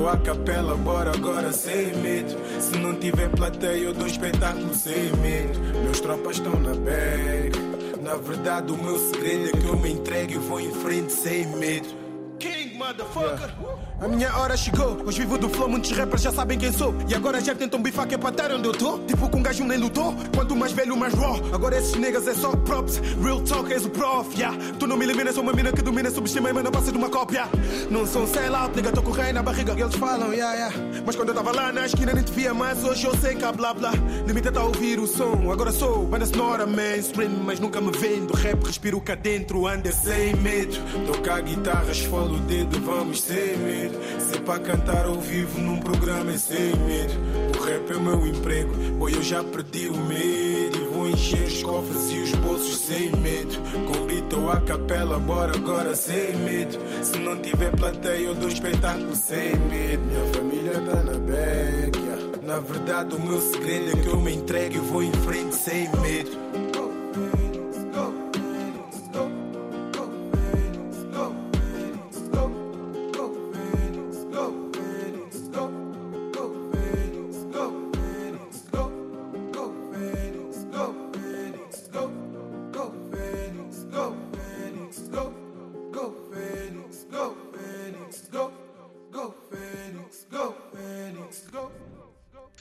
[0.04, 2.36] Ou a capela, bora agora sem medo.
[2.60, 5.58] Se não tiver plateia, eu dou espetáculo sem medo.
[5.82, 7.52] Meus tropas estão na bag.
[8.02, 11.48] Na verdade, o meu segredo é que eu me entregue e vou em frente sem
[11.56, 12.03] medo.
[14.00, 16.94] A minha hora chegou, hoje vivo do flow, muitos rappers já sabem quem sou.
[17.08, 19.00] E agora já tentam bifar que é para onde eu tô.
[19.00, 21.40] Tipo que um gajo nem lutou, quanto mais velho, mais raw.
[21.54, 24.58] Agora esses niggas é só props, real talk és o prof, yeah.
[24.78, 27.10] Tu não me eliminas, sou uma mina que domina, subestima e não passa de uma
[27.10, 27.48] cópia.
[27.90, 29.72] Não sou um sellout, nigga, tô com rei na barriga.
[29.72, 30.76] Eles falam, yeah, yeah.
[31.06, 33.46] Mas quando eu tava lá na esquina nem te via mais, hoje eu sei que
[33.46, 33.92] há blá blá.
[34.28, 38.34] Limita tá a ouvir o som, agora sou banda sonora mainstream, mas nunca me vendo.
[38.34, 40.76] Rap, respiro cá dentro, anda sem medo.
[41.06, 43.98] Tocar guitarra, esfola o dedo, vamos sem medo.
[44.20, 47.14] Se para cantar ao vivo num programa é sem medo.
[47.58, 50.78] O rap é o meu emprego, boy, eu já perdi o medo.
[50.78, 53.56] E vou encher os cofres e os bolsos sem medo.
[53.88, 56.78] Com beat ou a capela, bora agora sem medo.
[57.02, 60.04] Se não tiver plateia, eu dou espetáculo sem medo.
[60.04, 61.14] Minha família tá na
[61.94, 62.24] yeah.
[62.44, 65.90] Na verdade, o meu segredo é que eu me entregue e vou em frente sem
[66.02, 66.63] medo.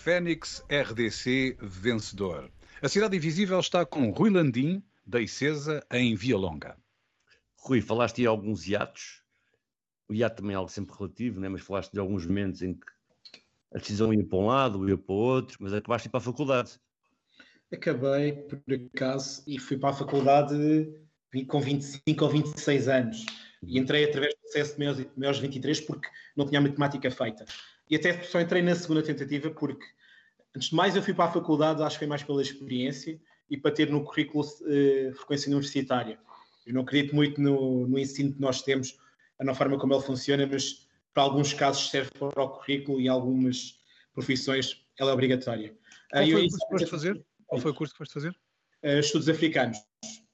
[0.02, 2.50] Fênix RDC vencedor.
[2.82, 6.76] A Cidade Invisível está com Rui Landim, da Icesa, em Via Longa.
[7.54, 9.22] Rui, falaste de alguns hiatos.
[10.08, 11.48] O hiato também é algo sempre relativo, né?
[11.48, 12.84] mas falaste de alguns momentos em que
[13.72, 16.18] a decisão ia para um lado, ia para o outro, mas acabaste de ir para
[16.18, 16.80] a faculdade.
[17.72, 20.92] Acabei, por acaso, e fui para a faculdade
[21.46, 23.24] com 25 ou 26 anos.
[23.62, 27.44] E entrei através do processo de maiores, maiores 23 porque não tinha a matemática feita.
[27.90, 29.84] E até só entrei na segunda tentativa porque,
[30.56, 33.56] antes de mais, eu fui para a faculdade, acho que foi mais pela experiência e
[33.56, 36.18] para ter no currículo uh, frequência universitária.
[36.66, 38.96] Eu não acredito muito no, no ensino que nós temos,
[39.40, 43.78] na forma como ele funciona, mas para alguns casos serve para o currículo e algumas
[44.14, 45.76] profissões ela é obrigatória.
[46.10, 47.24] Qual foi o curso que foste fazer?
[47.46, 48.30] Qual foi o curso que foste fazer?
[48.82, 49.78] Uh, estudos africanos.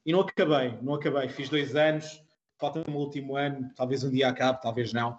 [0.05, 1.29] E não acabei, não acabei.
[1.29, 2.23] Fiz dois anos,
[2.59, 5.19] falta-me o último ano, talvez um dia acabe, talvez não,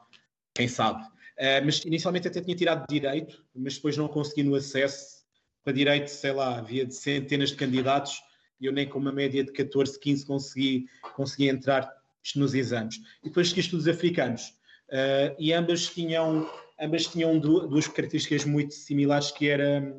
[0.54, 1.04] quem sabe.
[1.40, 5.24] Uh, mas inicialmente até tinha tirado Direito, mas depois não consegui no acesso
[5.64, 8.22] para Direito, sei lá, havia de centenas de candidatos
[8.60, 11.90] e eu nem com uma média de 14, 15 consegui, consegui entrar
[12.36, 12.98] nos exames.
[13.24, 14.50] E depois segui estudos africanos.
[14.90, 19.98] Uh, e ambas tinham, ambas tinham duas características muito similares, que era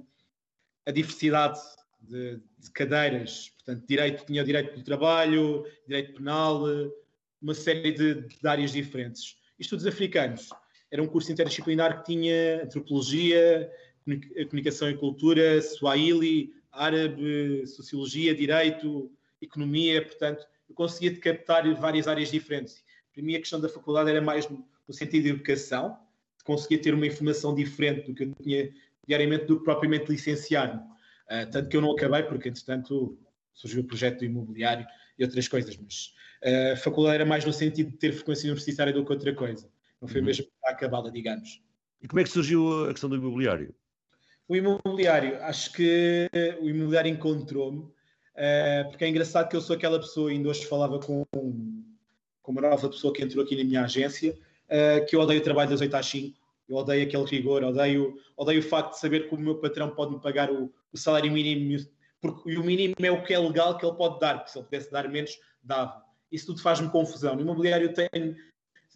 [0.85, 1.59] a diversidade
[2.03, 3.49] de, de cadeiras.
[3.65, 6.65] Portanto, direito tinha o direito do trabalho, direito penal,
[7.41, 9.37] uma série de, de áreas diferentes.
[9.59, 10.51] Estudos africanos
[10.91, 13.71] era um curso interdisciplinar que tinha antropologia,
[14.49, 22.83] comunicação e cultura, swahili, árabe, sociologia, direito, economia, portanto, eu conseguia captar várias áreas diferentes.
[23.13, 25.99] Para mim, a questão da faculdade era mais no sentido de educação,
[26.45, 28.73] conseguia ter uma informação diferente do que eu tinha
[29.07, 30.81] diariamente do que propriamente licenciar-me.
[30.81, 33.19] Uh, tanto que eu não acabei, porque entretanto
[33.55, 34.87] surgiu o projeto do imobiliário
[35.19, 38.93] e outras coisas, mas uh, a faculdade era mais no sentido de ter frequência universitária
[38.93, 39.69] do que outra coisa.
[40.01, 40.27] Não foi uhum.
[40.27, 41.63] mesmo para acabá-la, digamos.
[42.03, 43.75] E como é que surgiu a questão do imobiliário?
[44.49, 46.29] O imobiliário, acho que
[46.61, 50.99] o imobiliário encontrou-me, uh, porque é engraçado que eu sou aquela pessoa, ainda hoje falava
[50.99, 54.37] com, com uma nova pessoa que entrou aqui na minha agência,
[54.67, 56.37] uh, que eu odeio o trabalho das 8 às 5,
[56.69, 60.15] eu odeio aquele rigor, odeio, odeio o facto de saber que o meu patrão pode
[60.15, 61.79] me pagar o, o salário mínimo,
[62.21, 64.65] porque o mínimo é o que é legal que ele pode dar, porque se ele
[64.65, 66.03] pudesse dar menos, dava.
[66.31, 67.35] Isso tudo faz-me confusão.
[67.35, 68.37] No imobiliário tenho, tenho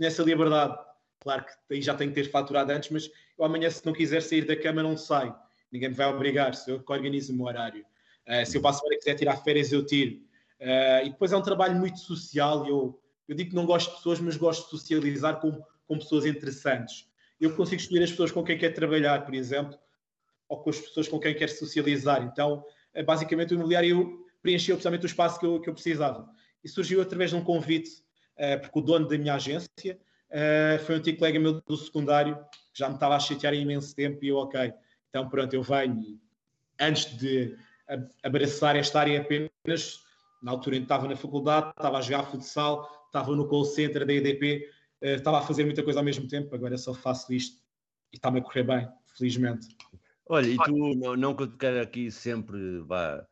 [0.00, 0.78] essa liberdade.
[1.24, 4.22] Claro que aí já tenho que ter faturado antes, mas eu amanhã, se não quiser
[4.22, 5.34] sair da cama, não saio.
[5.72, 7.84] Ninguém me vai obrigar, se eu que organizo o meu horário.
[8.28, 10.20] Uh, se eu passo a quiser tirar férias, eu tiro.
[10.60, 12.68] Uh, e depois é um trabalho muito social.
[12.68, 16.24] Eu, eu digo que não gosto de pessoas, mas gosto de socializar com, com pessoas
[16.24, 17.08] interessantes
[17.40, 19.78] eu consigo escolher as pessoas com quem quero trabalhar, por exemplo,
[20.48, 22.22] ou com as pessoas com quem quero socializar.
[22.22, 26.28] Então, eh, basicamente, o imobiliário preencheu precisamente o espaço que eu, que eu precisava.
[26.62, 27.90] E surgiu através de um convite,
[28.38, 29.98] uh, porque o dono da minha agência
[30.30, 32.36] uh, foi um antigo colega meu do secundário,
[32.72, 34.72] que já me estava a chatear há imenso tempo, e eu, ok,
[35.08, 36.00] então pronto, eu venho.
[36.00, 36.20] E,
[36.80, 37.56] antes de
[38.22, 40.00] abraçar esta área apenas,
[40.42, 44.06] na altura em que estava na faculdade, estava a jogar futsal, estava no call center
[44.06, 44.68] da EDP,
[45.00, 47.62] eh, estava a fazer muita coisa ao mesmo tempo, agora só faço isto
[48.12, 49.68] e está-me a correr bem, felizmente.
[50.26, 53.24] Olha, e tu, não, não que eu quero aqui sempre vá,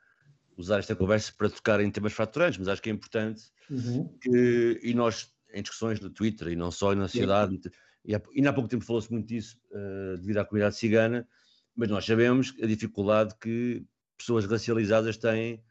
[0.57, 4.09] usar esta conversa para tocar em temas fraturantes, mas acho que é importante uhum.
[4.21, 7.61] que, e nós, em discussões no Twitter e não só na sociedade,
[8.05, 11.27] e, há, e há pouco tempo falou-se muito disso uh, devido à comunidade cigana,
[11.75, 13.85] mas nós sabemos a dificuldade que
[14.17, 15.63] pessoas racializadas têm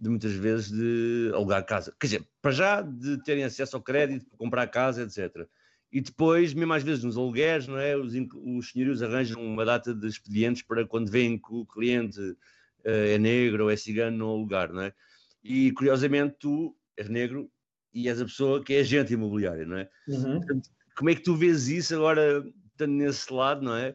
[0.00, 1.94] de muitas vezes de alugar casa.
[1.98, 5.48] Quer dizer, para já de terem acesso ao crédito, comprar casa, etc.
[5.90, 7.96] E depois, mesmo às vezes nos aluguéis, não é?
[7.96, 12.36] Os, os senhorios arranjam uma data de expedientes para quando veem que o cliente uh,
[12.84, 14.92] é negro ou é cigano não alugar, não é?
[15.42, 17.50] E curiosamente tu és negro
[17.92, 19.88] e és a pessoa que é agente imobiliário, não é?
[20.08, 20.38] Uhum.
[20.38, 23.94] Portanto, como é que tu vês isso agora, estando nesse lado, não é?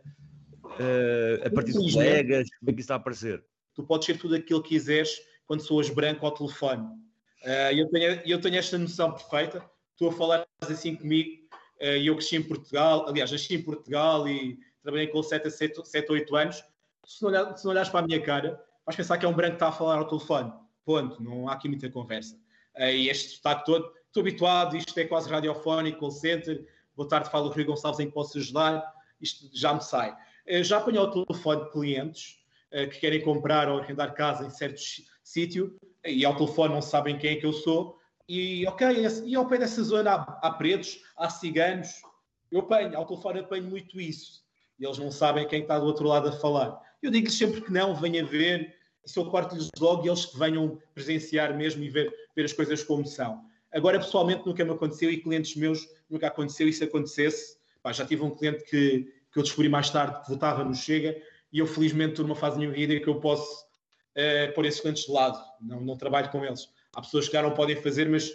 [0.63, 3.43] Uh, a partir de colegas, como é que isso está a aparecer?
[3.75, 6.83] Tu podes ser tudo aquilo que quiseres quando sou branco ao telefone.
[7.43, 9.63] Uh, eu, tenho, eu tenho esta noção perfeita.
[9.91, 11.43] Estou a falar assim comigo.
[11.81, 15.87] Uh, eu cresci em Portugal, aliás, nasci em Portugal e trabalhei com 7 a 7,
[15.87, 16.63] 7 8 anos.
[17.05, 19.33] Se não, olhar, se não olhares para a minha cara, vais pensar que é um
[19.33, 20.51] branco que está a falar ao telefone.
[20.85, 22.37] Ponto, não há aqui muita conversa.
[22.75, 26.65] Uh, e este destaque todo, estou habituado, isto é quase radiofónico, call center.
[26.95, 28.83] Boa tarde, falo o Rui Gonçalves, em que posso ajudar.
[29.21, 30.11] Isto já me sai.
[30.47, 32.41] Uh, já apanhei o telefone de clientes
[32.89, 37.31] que querem comprar ou arrendar casa em certos sítio e ao telefone não sabem quem
[37.31, 37.99] é que eu sou.
[38.27, 38.87] E ok,
[39.25, 42.01] e ao pé dessa zona há, há pretos, há ciganos.
[42.51, 44.43] Eu apanho, ao telefone apanho muito isso.
[44.79, 46.79] E eles não sabem quem está do outro lado a falar.
[47.01, 50.79] Eu digo-lhes sempre que não, venha ver, se eu corto-lhes logo, e eles que venham
[50.93, 53.43] presenciar mesmo e ver, ver as coisas como são.
[53.71, 56.67] Agora, pessoalmente, nunca me aconteceu e clientes meus nunca aconteceu.
[56.67, 60.29] E se acontecesse, pá, já tive um cliente que, que eu descobri mais tarde que
[60.29, 61.19] votava no Chega
[61.51, 63.65] e eu, felizmente, estou numa fase da minha vida que eu posso
[64.15, 66.69] uh, pôr esses clientes de lado, não, não trabalho com eles.
[66.95, 68.31] Há pessoas que já não podem fazer, mas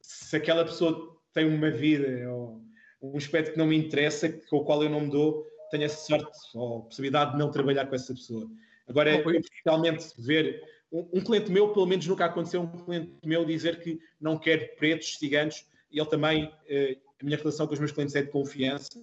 [0.00, 2.62] se aquela pessoa tem uma vida ou
[3.02, 6.06] um aspecto que não me interessa, com o qual eu não me dou, tenho essa
[6.06, 8.48] sorte ou possibilidade de não trabalhar com essa pessoa.
[8.88, 9.22] Agora, é
[9.64, 13.98] realmente ver um, um, cliente meu, pelo menos nunca aconteceu um cliente meu dizer que
[14.20, 18.14] não quer pretos, ciganos, e ele também, uh, a minha relação com os meus clientes
[18.14, 19.00] é de confiança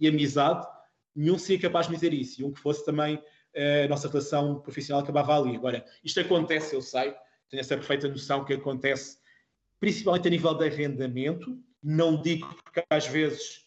[0.00, 0.66] e amizade,
[1.14, 3.22] nenhum seria capaz de me dizer isso, e um que fosse também
[3.84, 5.56] a nossa relação profissional acabava ali.
[5.56, 7.14] Agora, isto acontece, eu sei,
[7.48, 9.16] tenho essa perfeita noção que acontece
[9.80, 11.58] principalmente a nível de arrendamento.
[11.82, 13.66] Não digo porque às vezes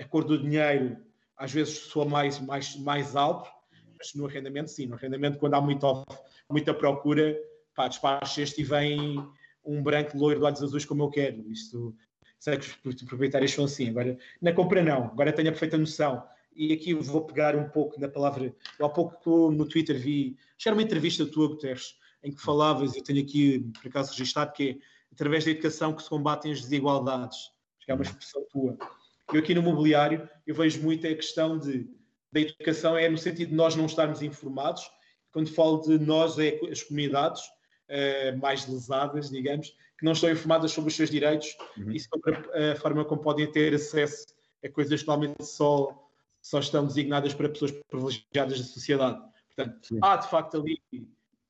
[0.00, 0.96] a cor do dinheiro
[1.36, 3.50] às vezes soa mais, mais, mais alto,
[3.98, 4.86] mas no arrendamento sim.
[4.86, 6.04] No arrendamento, quando há muito,
[6.50, 7.36] muita procura,
[7.74, 9.16] pá, despacha este e vem
[9.64, 11.50] um branco loiro de olhos azuis como eu quero.
[11.50, 11.94] Isto,
[12.38, 13.88] sei que os proprietários são assim.
[13.88, 15.04] Agora, na compra não.
[15.04, 16.22] Agora tenho a perfeita noção
[16.56, 18.54] e aqui vou pegar um pouco na palavra.
[18.78, 22.40] Eu há pouco no Twitter vi, acho que era uma entrevista tua, Guterres, em que
[22.40, 24.76] falavas, eu tenho aqui por acaso registado, que é
[25.12, 27.38] através da educação que se combatem as desigualdades.
[27.76, 28.76] Acho que é uma expressão tua.
[29.32, 31.88] Eu aqui no mobiliário, eu vejo muito a questão de,
[32.36, 34.90] da educação é no sentido de nós não estarmos informados.
[35.32, 39.68] Quando falo de nós, é as comunidades uh, mais lesadas, digamos,
[39.98, 41.92] que não estão informadas sobre os seus direitos uhum.
[41.92, 44.26] e sobre a, a forma como podem ter acesso
[44.62, 46.02] a coisas que normalmente só
[46.42, 49.20] só estão designadas para pessoas privilegiadas da sociedade.
[49.48, 49.98] Portanto, Sim.
[50.00, 50.80] há de facto ali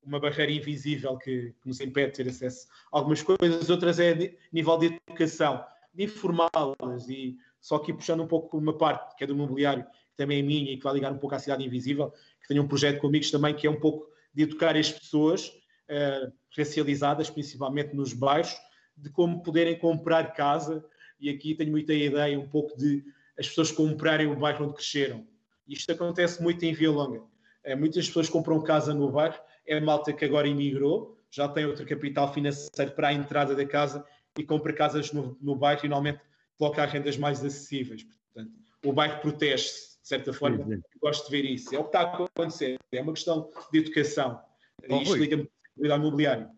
[0.03, 4.15] uma barreira invisível que, que, nos impede de ter acesso a algumas coisas, outras é
[4.15, 5.63] de nível de educação,
[5.93, 9.85] de informá-las e só que puxando um pouco uma parte que é do mobiliário,
[10.17, 12.69] também é minha e que vai ligar um pouco à Cidade Invisível, que tenho um
[12.69, 17.95] projeto com amigos também que é um pouco de educar as pessoas uh, racializadas, principalmente
[17.95, 18.55] nos bairros,
[18.97, 20.85] de como poderem comprar casa.
[21.21, 23.05] E aqui tenho muita ideia um pouco de
[23.39, 25.27] as pessoas comprarem o bairro onde cresceram.
[25.69, 27.21] Isto acontece muito em Via Longa.
[27.21, 31.85] Uh, muitas pessoas compram casa no bairro, é malta que agora imigrou, já tem outro
[31.85, 34.05] capital financeiro para a entrada da casa
[34.39, 36.23] e compra casas no, no bairro e normalmente
[36.57, 38.05] coloca rendas mais acessíveis.
[38.33, 38.55] Portanto,
[38.85, 40.65] o bairro protege-se, de certa forma.
[40.65, 40.83] Sim, sim.
[41.03, 41.75] Gosto de ver isso.
[41.75, 42.79] É o que está a acontecer.
[42.93, 44.41] É uma questão de educação.
[44.89, 45.51] Oh, Isto liga-me
[45.91, 46.49] ao imobiliário.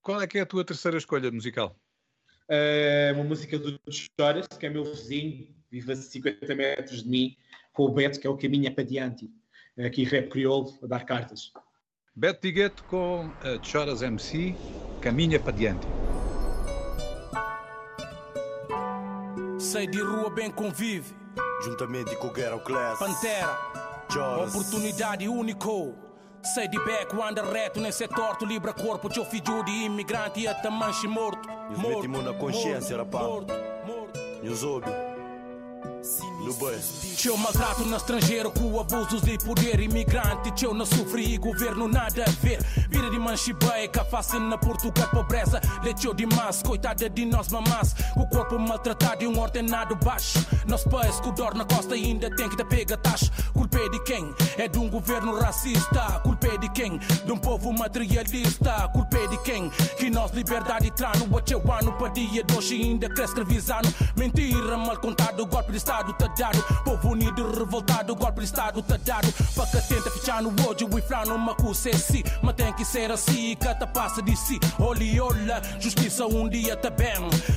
[0.00, 1.76] Qual é que é a tua terceira escolha musical?
[2.48, 7.36] Uh, uma música do Choras, que é meu vizinho, vive a 50 metros de mim,
[7.72, 9.28] com o Beto, que é o Caminho é para Diante.
[9.84, 11.50] Aqui rap crioulo, a dar cartas.
[12.14, 14.54] Beto Digueto com uh, Choras MC,
[15.00, 15.86] Caminha para Diante.
[19.58, 21.21] Sei de rua bem convive.
[21.62, 22.98] Juntamente com o Ghetto Class.
[22.98, 23.58] Pantera.
[24.12, 24.54] Choras.
[24.54, 25.94] Oportunidade único.
[26.42, 30.68] Sei de beco, anda reto nesse torto, libra corpo, teu filho de imigrante e até
[30.68, 31.48] manche morto.
[31.76, 33.24] Morto, morto, na consciência, rapaz.
[33.24, 33.54] Morto,
[33.86, 34.20] morto.
[34.42, 34.90] Nos ouve.
[36.02, 36.52] No
[37.16, 40.50] Teu maltrato no estrangeiro com abusos de poder imigrante.
[40.50, 42.60] Teu não sofri e governo nada a ver.
[42.88, 45.60] Vira de manchibeca, face na Portugal pobreza.
[45.84, 47.94] Leteu demais, coitada de nós mamás.
[48.16, 50.44] O corpo maltratado e um ordenado baixo.
[50.66, 53.30] Nós pais que dor na costa ainda tem que te pegar taxa.
[53.52, 54.34] Culpa é de quem?
[54.58, 56.18] É de um governo racista.
[56.24, 56.98] Culpa é de quem?
[56.98, 58.88] De um povo materialista.
[58.88, 59.70] Culpa é de quem?
[59.96, 61.28] Que nós liberdade trano.
[61.30, 63.88] O teu ano para dia doce ainda cresce escravizando.
[64.16, 66.62] Mentira, mal contado, golpe de Estado tá dado.
[66.84, 69.32] Povo unido, revoltado, golpe de Estado tá dado.
[69.32, 72.24] Que tenta fechar no ódio e flar numa cussa si.
[72.42, 74.58] Mas tem que ser assim, cata passa de si.
[74.78, 76.90] Olha, olha, justiça um dia tá.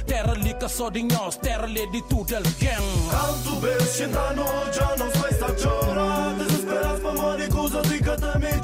[0.05, 3.09] Terra lica só de nós, terra lê de tudo alguém.
[3.09, 6.33] Canto beijo, entrando, já não se chora.
[6.37, 8.55] Desesperas para morrer, coisa de cata me.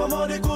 [0.00, 0.49] Desesperas para morrer,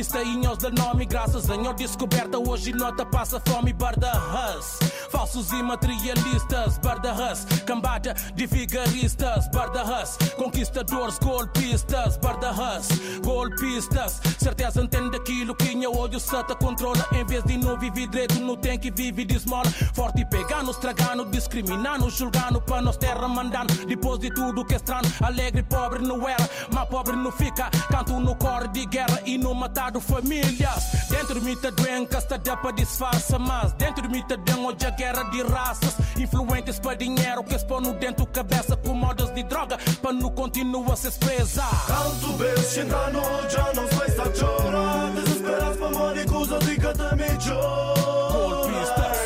[0.00, 4.78] e nós da nome Graças a nós descoberta hoje nota passa fome Barda Hus.
[5.10, 7.44] Falsos e materialistas Barda Hus.
[7.66, 10.16] Cambada de vigaristas Barda Hus.
[10.36, 12.88] Conquistadores golpistas Barda Hus.
[13.22, 17.06] Golpistas Certeza entende aquilo que minha olho sata controla.
[17.12, 19.68] Em vez de não viver direito não tem que viver de esmola.
[19.92, 23.74] Forte pegando, estragando, discriminando Julgando para nós terra mandando.
[23.86, 26.48] Depois de tudo que é estranho Alegre pobre não era.
[26.72, 30.84] Mas pobre não fica Canto no corre de guerra e no matar famílias.
[31.08, 34.66] Dentro de mim tá doença, está dá para disfarça, mas dentro de mim tá doendo
[34.66, 35.94] hoje a guerra de raças.
[36.18, 40.96] Influentes para dinheiro que no dentro cabeça com modas de droga, para não continua a
[40.96, 41.86] se expressar.
[41.86, 45.10] Canto beijo, chegando, já não sei se chora.
[45.14, 48.32] Desesperas para morrer, coisa de que também chora.
[48.32, 49.16] Golpistas,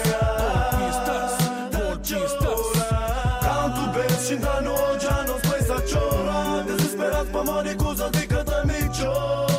[1.73, 2.55] golpistas,
[4.27, 6.62] chegando, já não sei se chora.
[6.65, 9.53] Desesperas para morrer, coisa de que também chora.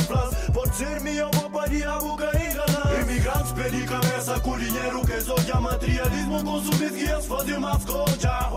[0.00, 3.00] dar um pode ser minha rouparia, boca enganar.
[3.02, 8.50] Imigrantes pedi cabeça com dinheiro que só já materialismo, consumismo guias fazem mais coja,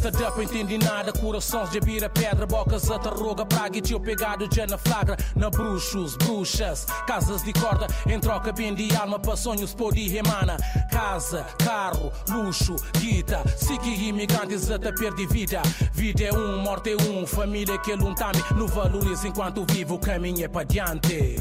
[0.00, 4.48] Casta up, entendi nada, corações de bira pedra, bocas a tarroga, praga e tio pegado
[4.50, 9.36] já na flagra, na bruxos, bruxas, casas de corda, em troca bem de alma para
[9.36, 10.56] sonhos por de remana.
[10.90, 15.60] Casa, carro, luxo, guita, sigue imigrantes até perder vida.
[15.92, 20.48] Vida é um, morte é um, família que luntame, no valores enquanto vivo, caminho é
[20.48, 21.36] para diante.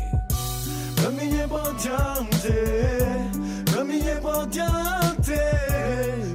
[1.02, 2.54] Caminho é para diante,
[3.74, 5.32] caminho é para diante,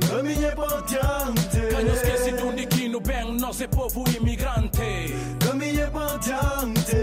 [0.08, 1.53] caminho é para diante.
[1.74, 5.12] Canho esquece de onde que no bem, nós é povo imigrante.
[5.44, 6.96] Caminho é para diante,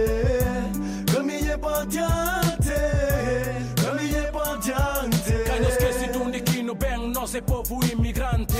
[1.13, 5.31] caminho é para diante, é para diante.
[5.45, 8.55] Canho esquece de onde que no bem, nós é povo imigrante.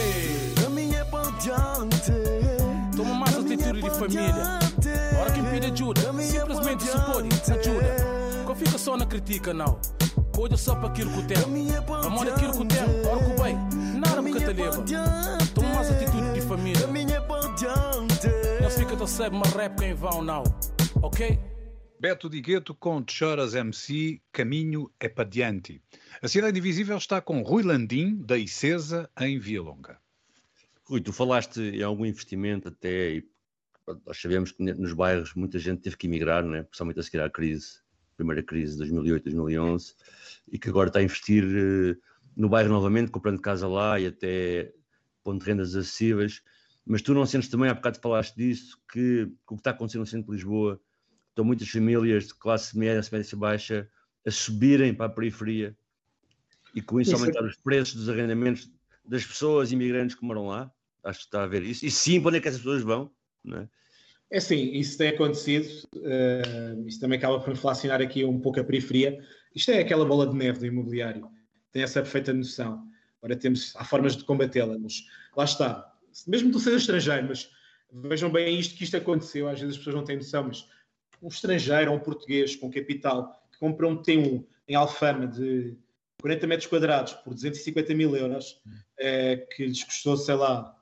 [0.61, 2.11] Caminho é para diante.
[2.97, 4.59] Toma mais atitude de família.
[5.17, 8.21] Ora quem pede ajuda, simplesmente se pode, ajuda.
[8.45, 9.79] Não fica só na critica, não.
[10.35, 11.37] Cuida só para aquilo que tem.
[12.05, 13.57] Amor aquilo que tem, ora que bem,
[13.97, 15.40] nada me te leva.
[16.51, 18.61] Toma mais atitude de família.
[18.61, 20.43] Não fica tão sempre uma rap em vão, não.
[21.01, 21.39] Ok?
[21.97, 25.81] Beto Di Gueto com Choras MC, Caminho é para diante.
[26.21, 29.97] A Cidade Invisível está com Rui Landim, da Icesa, em Via Longa.
[30.83, 33.27] Rui, tu falaste em algum investimento até, e
[34.05, 36.63] nós sabemos que nos bairros muita gente teve que emigrar, né?
[36.63, 37.79] principalmente a seguir à crise,
[38.17, 39.93] primeira crise de 2008, 2011,
[40.51, 41.95] e que agora está a investir eh,
[42.35, 44.73] no bairro novamente, comprando casa lá e até
[45.23, 46.41] pondo rendas acessíveis.
[46.85, 50.01] Mas tu não sentes também, há bocado falaste disso, que, que o que está acontecendo
[50.01, 50.81] no centro de Lisboa
[51.29, 53.89] estão muitas famílias de classe média, média baixa
[54.25, 55.75] a subirem para a periferia
[56.75, 58.69] e com isso, isso aumentar os preços dos arrendamentos
[59.03, 60.71] das pessoas imigrantes que moram lá.
[61.03, 61.85] Acho que está a ver isso.
[61.85, 63.11] E sim, para onde é que essas pessoas vão?
[63.43, 63.69] Não é?
[64.29, 65.67] É sim, isso tem acontecido.
[65.95, 69.19] Uh, isso também acaba por inflacionar aqui um pouco a periferia.
[69.53, 71.27] Isto é aquela bola de neve do imobiliário.
[71.71, 72.87] Tem essa perfeita noção.
[73.21, 75.05] Agora temos, há formas de combatê-la, mas
[75.35, 75.93] lá está.
[76.27, 77.49] Mesmo tu seres estrangeiro, mas
[77.91, 79.47] vejam bem isto que isto aconteceu.
[79.47, 80.67] Às vezes as pessoas não têm noção, mas
[81.21, 85.77] um estrangeiro ou um português com capital que compra um T1 em Alfama de
[86.21, 88.61] 40 metros quadrados por 250 mil euros,
[88.97, 90.75] é, que lhes custou, sei lá,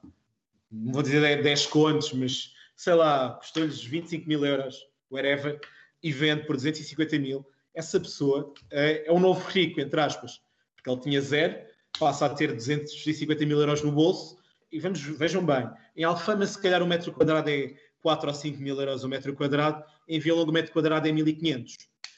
[0.71, 5.59] não vou dizer 10 contos, mas sei lá, custou-lhes 25 mil euros, whatever,
[6.03, 10.41] e vende por 250 mil, essa pessoa é, é um novo rico, entre aspas,
[10.75, 11.57] porque ele tinha zero,
[11.99, 14.37] passa a ter 250 mil euros no bolso,
[14.71, 18.61] e vamos, vejam bem, em Alfama se calhar um metro quadrado é 4 ou 5
[18.61, 21.77] mil euros o metro quadrado, em Vila Longo o metro quadrado é 1500.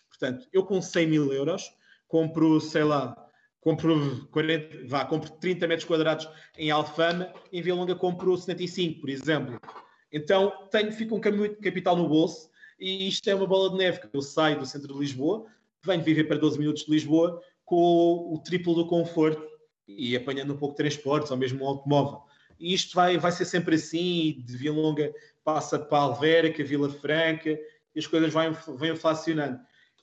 [0.09, 1.73] Portanto, eu com 100 mil euros
[2.07, 3.15] compro, sei lá,
[3.59, 9.09] compro 40, vá, compro 30 metros quadrados em Alfama, em Vila Longa compro 75, por
[9.09, 9.59] exemplo.
[10.11, 13.77] Então, tenho, fica um caminho de capital no bolso e isto é uma bola de
[13.77, 15.45] neve, que eu saio do centro de Lisboa,
[15.84, 19.50] venho viver para 12 minutos de Lisboa com o triplo do conforto
[19.97, 22.21] e apanhando um pouco de transportes ou mesmo um automóvel.
[22.59, 25.13] E isto vai, vai ser sempre assim, de Vila Longa
[25.43, 27.59] passa para a Alverca, Vila Franca,
[27.95, 29.59] e as coisas vão, vão inflacionando.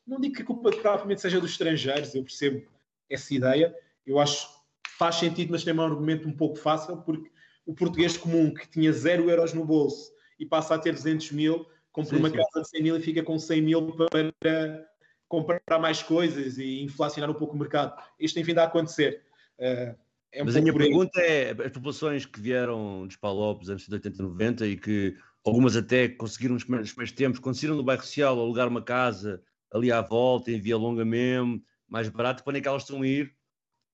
[0.06, 2.66] Não digo que a culpa propriamente seja dos estrangeiros, eu percebo
[3.08, 3.74] essa ideia,
[4.06, 4.48] eu acho
[4.82, 7.30] que faz sentido, mas tem um argumento um pouco fácil, porque
[7.64, 11.66] o português comum que tinha zero euros no bolso e passa a ter 200 mil,
[11.92, 12.36] compra sim, uma sim.
[12.36, 14.88] casa de 100 mil e fica com 100 mil para
[15.28, 17.94] comprar mais coisas e inflacionar um pouco o mercado.
[18.18, 19.22] Isto tem vindo a acontecer.
[19.58, 19.96] Uh,
[20.32, 23.94] é um Mas a minha pergunta é: as populações que vieram dos Palopes antes de
[23.94, 28.38] 80 90 e que algumas até conseguiram nos primeiros, primeiros tempos, conseguiram no bairro social
[28.38, 29.42] alugar uma casa
[29.72, 33.02] ali à volta, em Via Longa mesmo, mais barato, para onde é que elas estão
[33.02, 33.34] a ir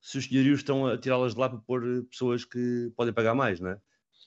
[0.04, 3.34] se os senhorios estão a tirá-las de lá para pôr eh, pessoas que podem pagar
[3.34, 3.78] mais, não é?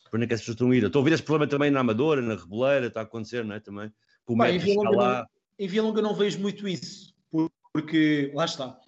[0.10, 0.82] Para onde é que essas pessoas estão a ir?
[0.82, 3.54] Eu estou a ouvir esse problema também na Amadora, na Reboleira, está a acontecer, não
[3.54, 3.60] é?
[3.60, 3.92] Também.
[4.36, 5.20] Pá, em, Via Longa lá...
[5.20, 5.26] não,
[5.60, 7.14] em Via Longa não vejo muito isso,
[7.72, 8.80] porque lá está.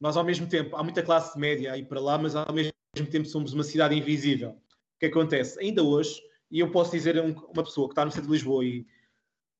[0.00, 2.72] Nós, ao mesmo tempo, há muita classe média aí para lá, mas ao mesmo
[3.10, 4.50] tempo somos uma cidade invisível.
[4.50, 5.58] O que acontece?
[5.60, 6.20] Ainda hoje,
[6.50, 8.86] e eu posso dizer a uma pessoa que está no centro de Lisboa e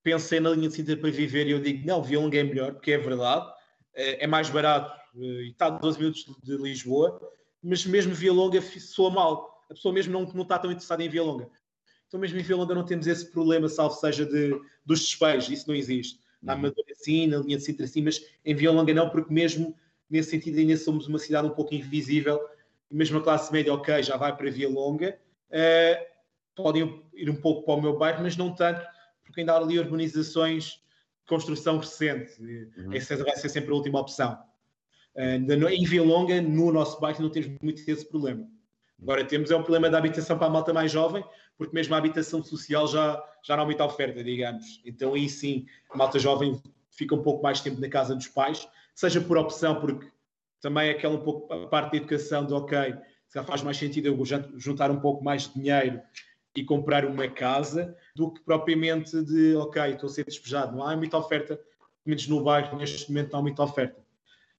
[0.03, 2.73] pensei na linha de Sintra para viver e eu digo, não, Via Longa é melhor,
[2.73, 3.47] porque é verdade,
[3.95, 7.21] é, é mais barato eh, e está a 12 minutos de Lisboa,
[7.63, 9.65] mas mesmo Via Longa soa mal.
[9.69, 11.51] A pessoa mesmo não, não está tão interessada em Via Longa.
[12.07, 15.69] Então mesmo em Via Longa não temos esse problema, salvo seja de, dos despejos, isso
[15.69, 16.21] não existe.
[16.41, 16.61] Na uhum.
[16.61, 19.77] Amadora sim, na linha de Sintra sim, mas em Via Longa não, porque mesmo
[20.11, 22.41] nesse sentido ainda somos uma cidade um pouco invisível,
[22.91, 25.19] e mesmo a classe média, ok, já vai para Via Longa,
[25.51, 26.07] uh,
[26.55, 28.85] podem ir um pouco para o meu bairro, mas não tanto,
[29.25, 32.41] porque ainda há ali urbanizações de construção recente.
[32.41, 32.93] Uhum.
[32.93, 34.39] Essa vai ser sempre a última opção.
[35.15, 38.49] Uh, em Via Longa, no nosso bairro, não temos muito esse problema.
[39.01, 41.25] Agora temos é um problema da habitação para a malta mais jovem,
[41.57, 44.83] porque mesmo a habitação social já, já não há muita oferta, digamos.
[44.85, 48.69] Então aí sim, a malta jovem fica um pouco mais tempo na casa dos pais,
[48.99, 50.09] seja por opção, porque
[50.61, 52.97] também é aquela um pouco a parte da educação de ok,
[53.29, 54.25] se faz mais sentido eu
[54.57, 56.01] juntar um pouco mais de dinheiro
[56.57, 60.77] e comprar uma casa do que propriamente de ok, estou a ser despejado.
[60.77, 61.67] Não há muita oferta, pelo
[62.07, 64.05] menos no bairro, neste momento não há muita oferta.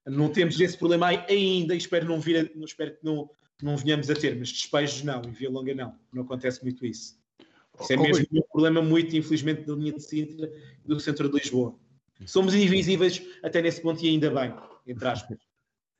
[0.06, 3.28] Não temos esse problema ainda e espero, não vir a, espero que não,
[3.62, 5.94] não venhamos a ter, mas despejos não, e Via Longa não.
[6.10, 7.20] Não acontece muito isso.
[7.78, 10.50] Isso é mesmo um problema muito, infelizmente, da linha de Sintra
[10.82, 11.78] e do centro de Lisboa.
[12.26, 14.54] Somos invisíveis até nesse ponto e ainda bem,
[14.86, 15.38] entre aspas.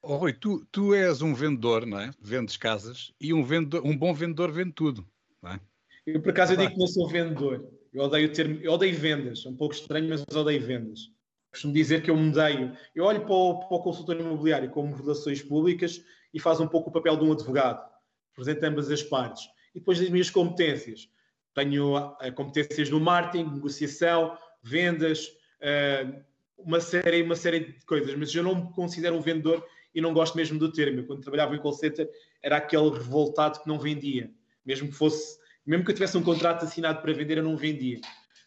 [0.03, 2.11] Oh, Rui, tu, tu és um vendedor, não é?
[2.21, 5.07] Vendes casas e um, vendedor, um bom vendedor vende tudo,
[5.43, 5.61] não é?
[6.07, 7.71] Eu, por acaso, eu digo que não sou vendedor.
[7.93, 9.45] Eu odeio, ter, eu odeio vendas.
[9.45, 11.11] É um pouco estranho, mas odeio vendas.
[11.51, 12.77] Costumo dizer que eu me deio.
[12.95, 16.03] Eu olho para o, para o consultor imobiliário como relações públicas
[16.33, 17.85] e faço um pouco o papel de um advogado.
[18.33, 19.45] Apresento ambas as partes.
[19.75, 21.09] E depois das minhas competências.
[21.55, 25.29] Tenho uh, competências no marketing, negociação, vendas,
[25.63, 26.25] uh,
[26.59, 28.15] uma, série, uma série de coisas.
[28.15, 31.01] Mas eu não me considero um vendedor e não gosto mesmo do termo.
[31.01, 32.09] Eu, quando trabalhava em call center,
[32.43, 34.31] era aquele revoltado que não vendia.
[34.65, 38.01] Mesmo que fosse mesmo que eu tivesse um contrato assinado para vender, eu não vendia.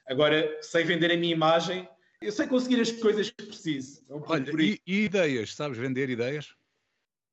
[0.07, 1.88] Agora, sei vender a minha imagem,
[2.22, 4.01] eu sei conseguir as coisas que preciso.
[4.09, 5.53] Um Olha, e, e, ideias?
[5.55, 6.53] Sabes vender ideias?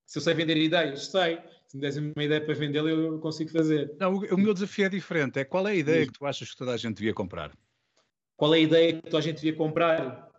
[0.07, 1.41] Se eu sei vender ideias, sei.
[1.67, 3.93] Se me des uma ideia para vendê-la, eu consigo fazer.
[3.99, 5.39] Não, o, o, meu desafio é diferente.
[5.39, 7.53] É qual é a ideia que tu achas que toda a gente devia comprar?
[8.41, 10.31] Qual é a ideia que a gente devia comprar?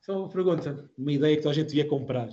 [0.00, 0.88] Só é uma pergunta.
[0.96, 2.28] Uma ideia que a gente devia comprar.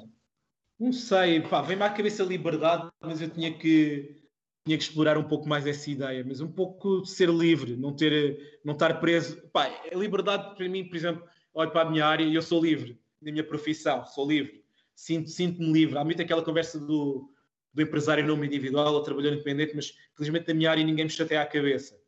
[0.80, 4.22] Não sei, pá, vem-me à cabeça a liberdade, mas eu tinha que
[4.64, 8.62] tinha que explorar um pouco mais essa ideia, mas um pouco ser livre, não ter,
[8.64, 9.50] não estar preso.
[9.50, 12.64] Pá, a liberdade para mim, por exemplo, olho para a minha área e eu sou
[12.64, 15.98] livre na minha profissão, sou livre, sinto-me sinto livre.
[15.98, 17.34] Há muito aquela conversa do,
[17.74, 21.42] do empresário nome individual ou trabalhador independente, mas felizmente na minha área ninguém me chateia
[21.42, 22.00] a cabeça.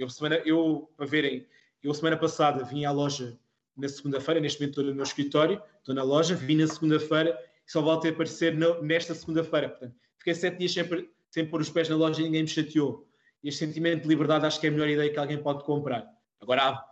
[0.00, 1.46] Eu, semana, eu para verem,
[1.82, 3.38] eu semana passada vim à loja
[3.76, 7.70] na segunda-feira, neste momento estou no meu escritório, estou na loja, vim na segunda-feira e
[7.70, 9.68] só volto a aparecer no, nesta segunda-feira.
[9.68, 13.06] Portanto, fiquei sete dias sempre sem pôr os pés na loja e ninguém me chateou.
[13.44, 16.08] Este sentimento de liberdade acho que é a melhor ideia que alguém pode comprar.
[16.40, 16.84] Agora há,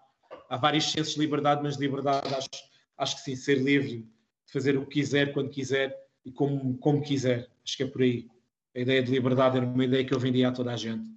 [0.51, 2.51] há vários sensos de liberdade, mas liberdade acho,
[2.99, 4.03] acho que sim, ser livre
[4.47, 5.97] de fazer o que quiser, quando quiser
[6.27, 7.49] e como, como quiser.
[7.65, 8.29] Acho que é por aí.
[8.77, 11.09] A ideia de liberdade era uma ideia que eu vendia a toda a gente.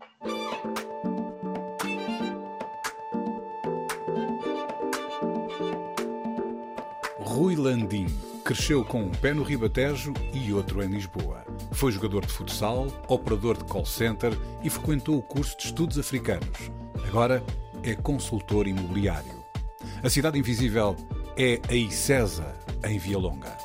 [7.42, 8.06] Rui Landim
[8.46, 11.44] cresceu com um pé no Ribatejo e outro em Lisboa.
[11.72, 14.32] Foi jogador de futsal, operador de call center
[14.64, 16.70] e frequentou o curso de estudos africanos.
[17.08, 17.44] Agora
[17.82, 19.44] é consultor imobiliário.
[20.04, 20.96] A Cidade Invisível
[21.36, 22.54] é a ICESA,
[22.88, 23.58] em Via Longa.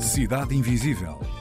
[0.00, 1.20] Cidade Invisível,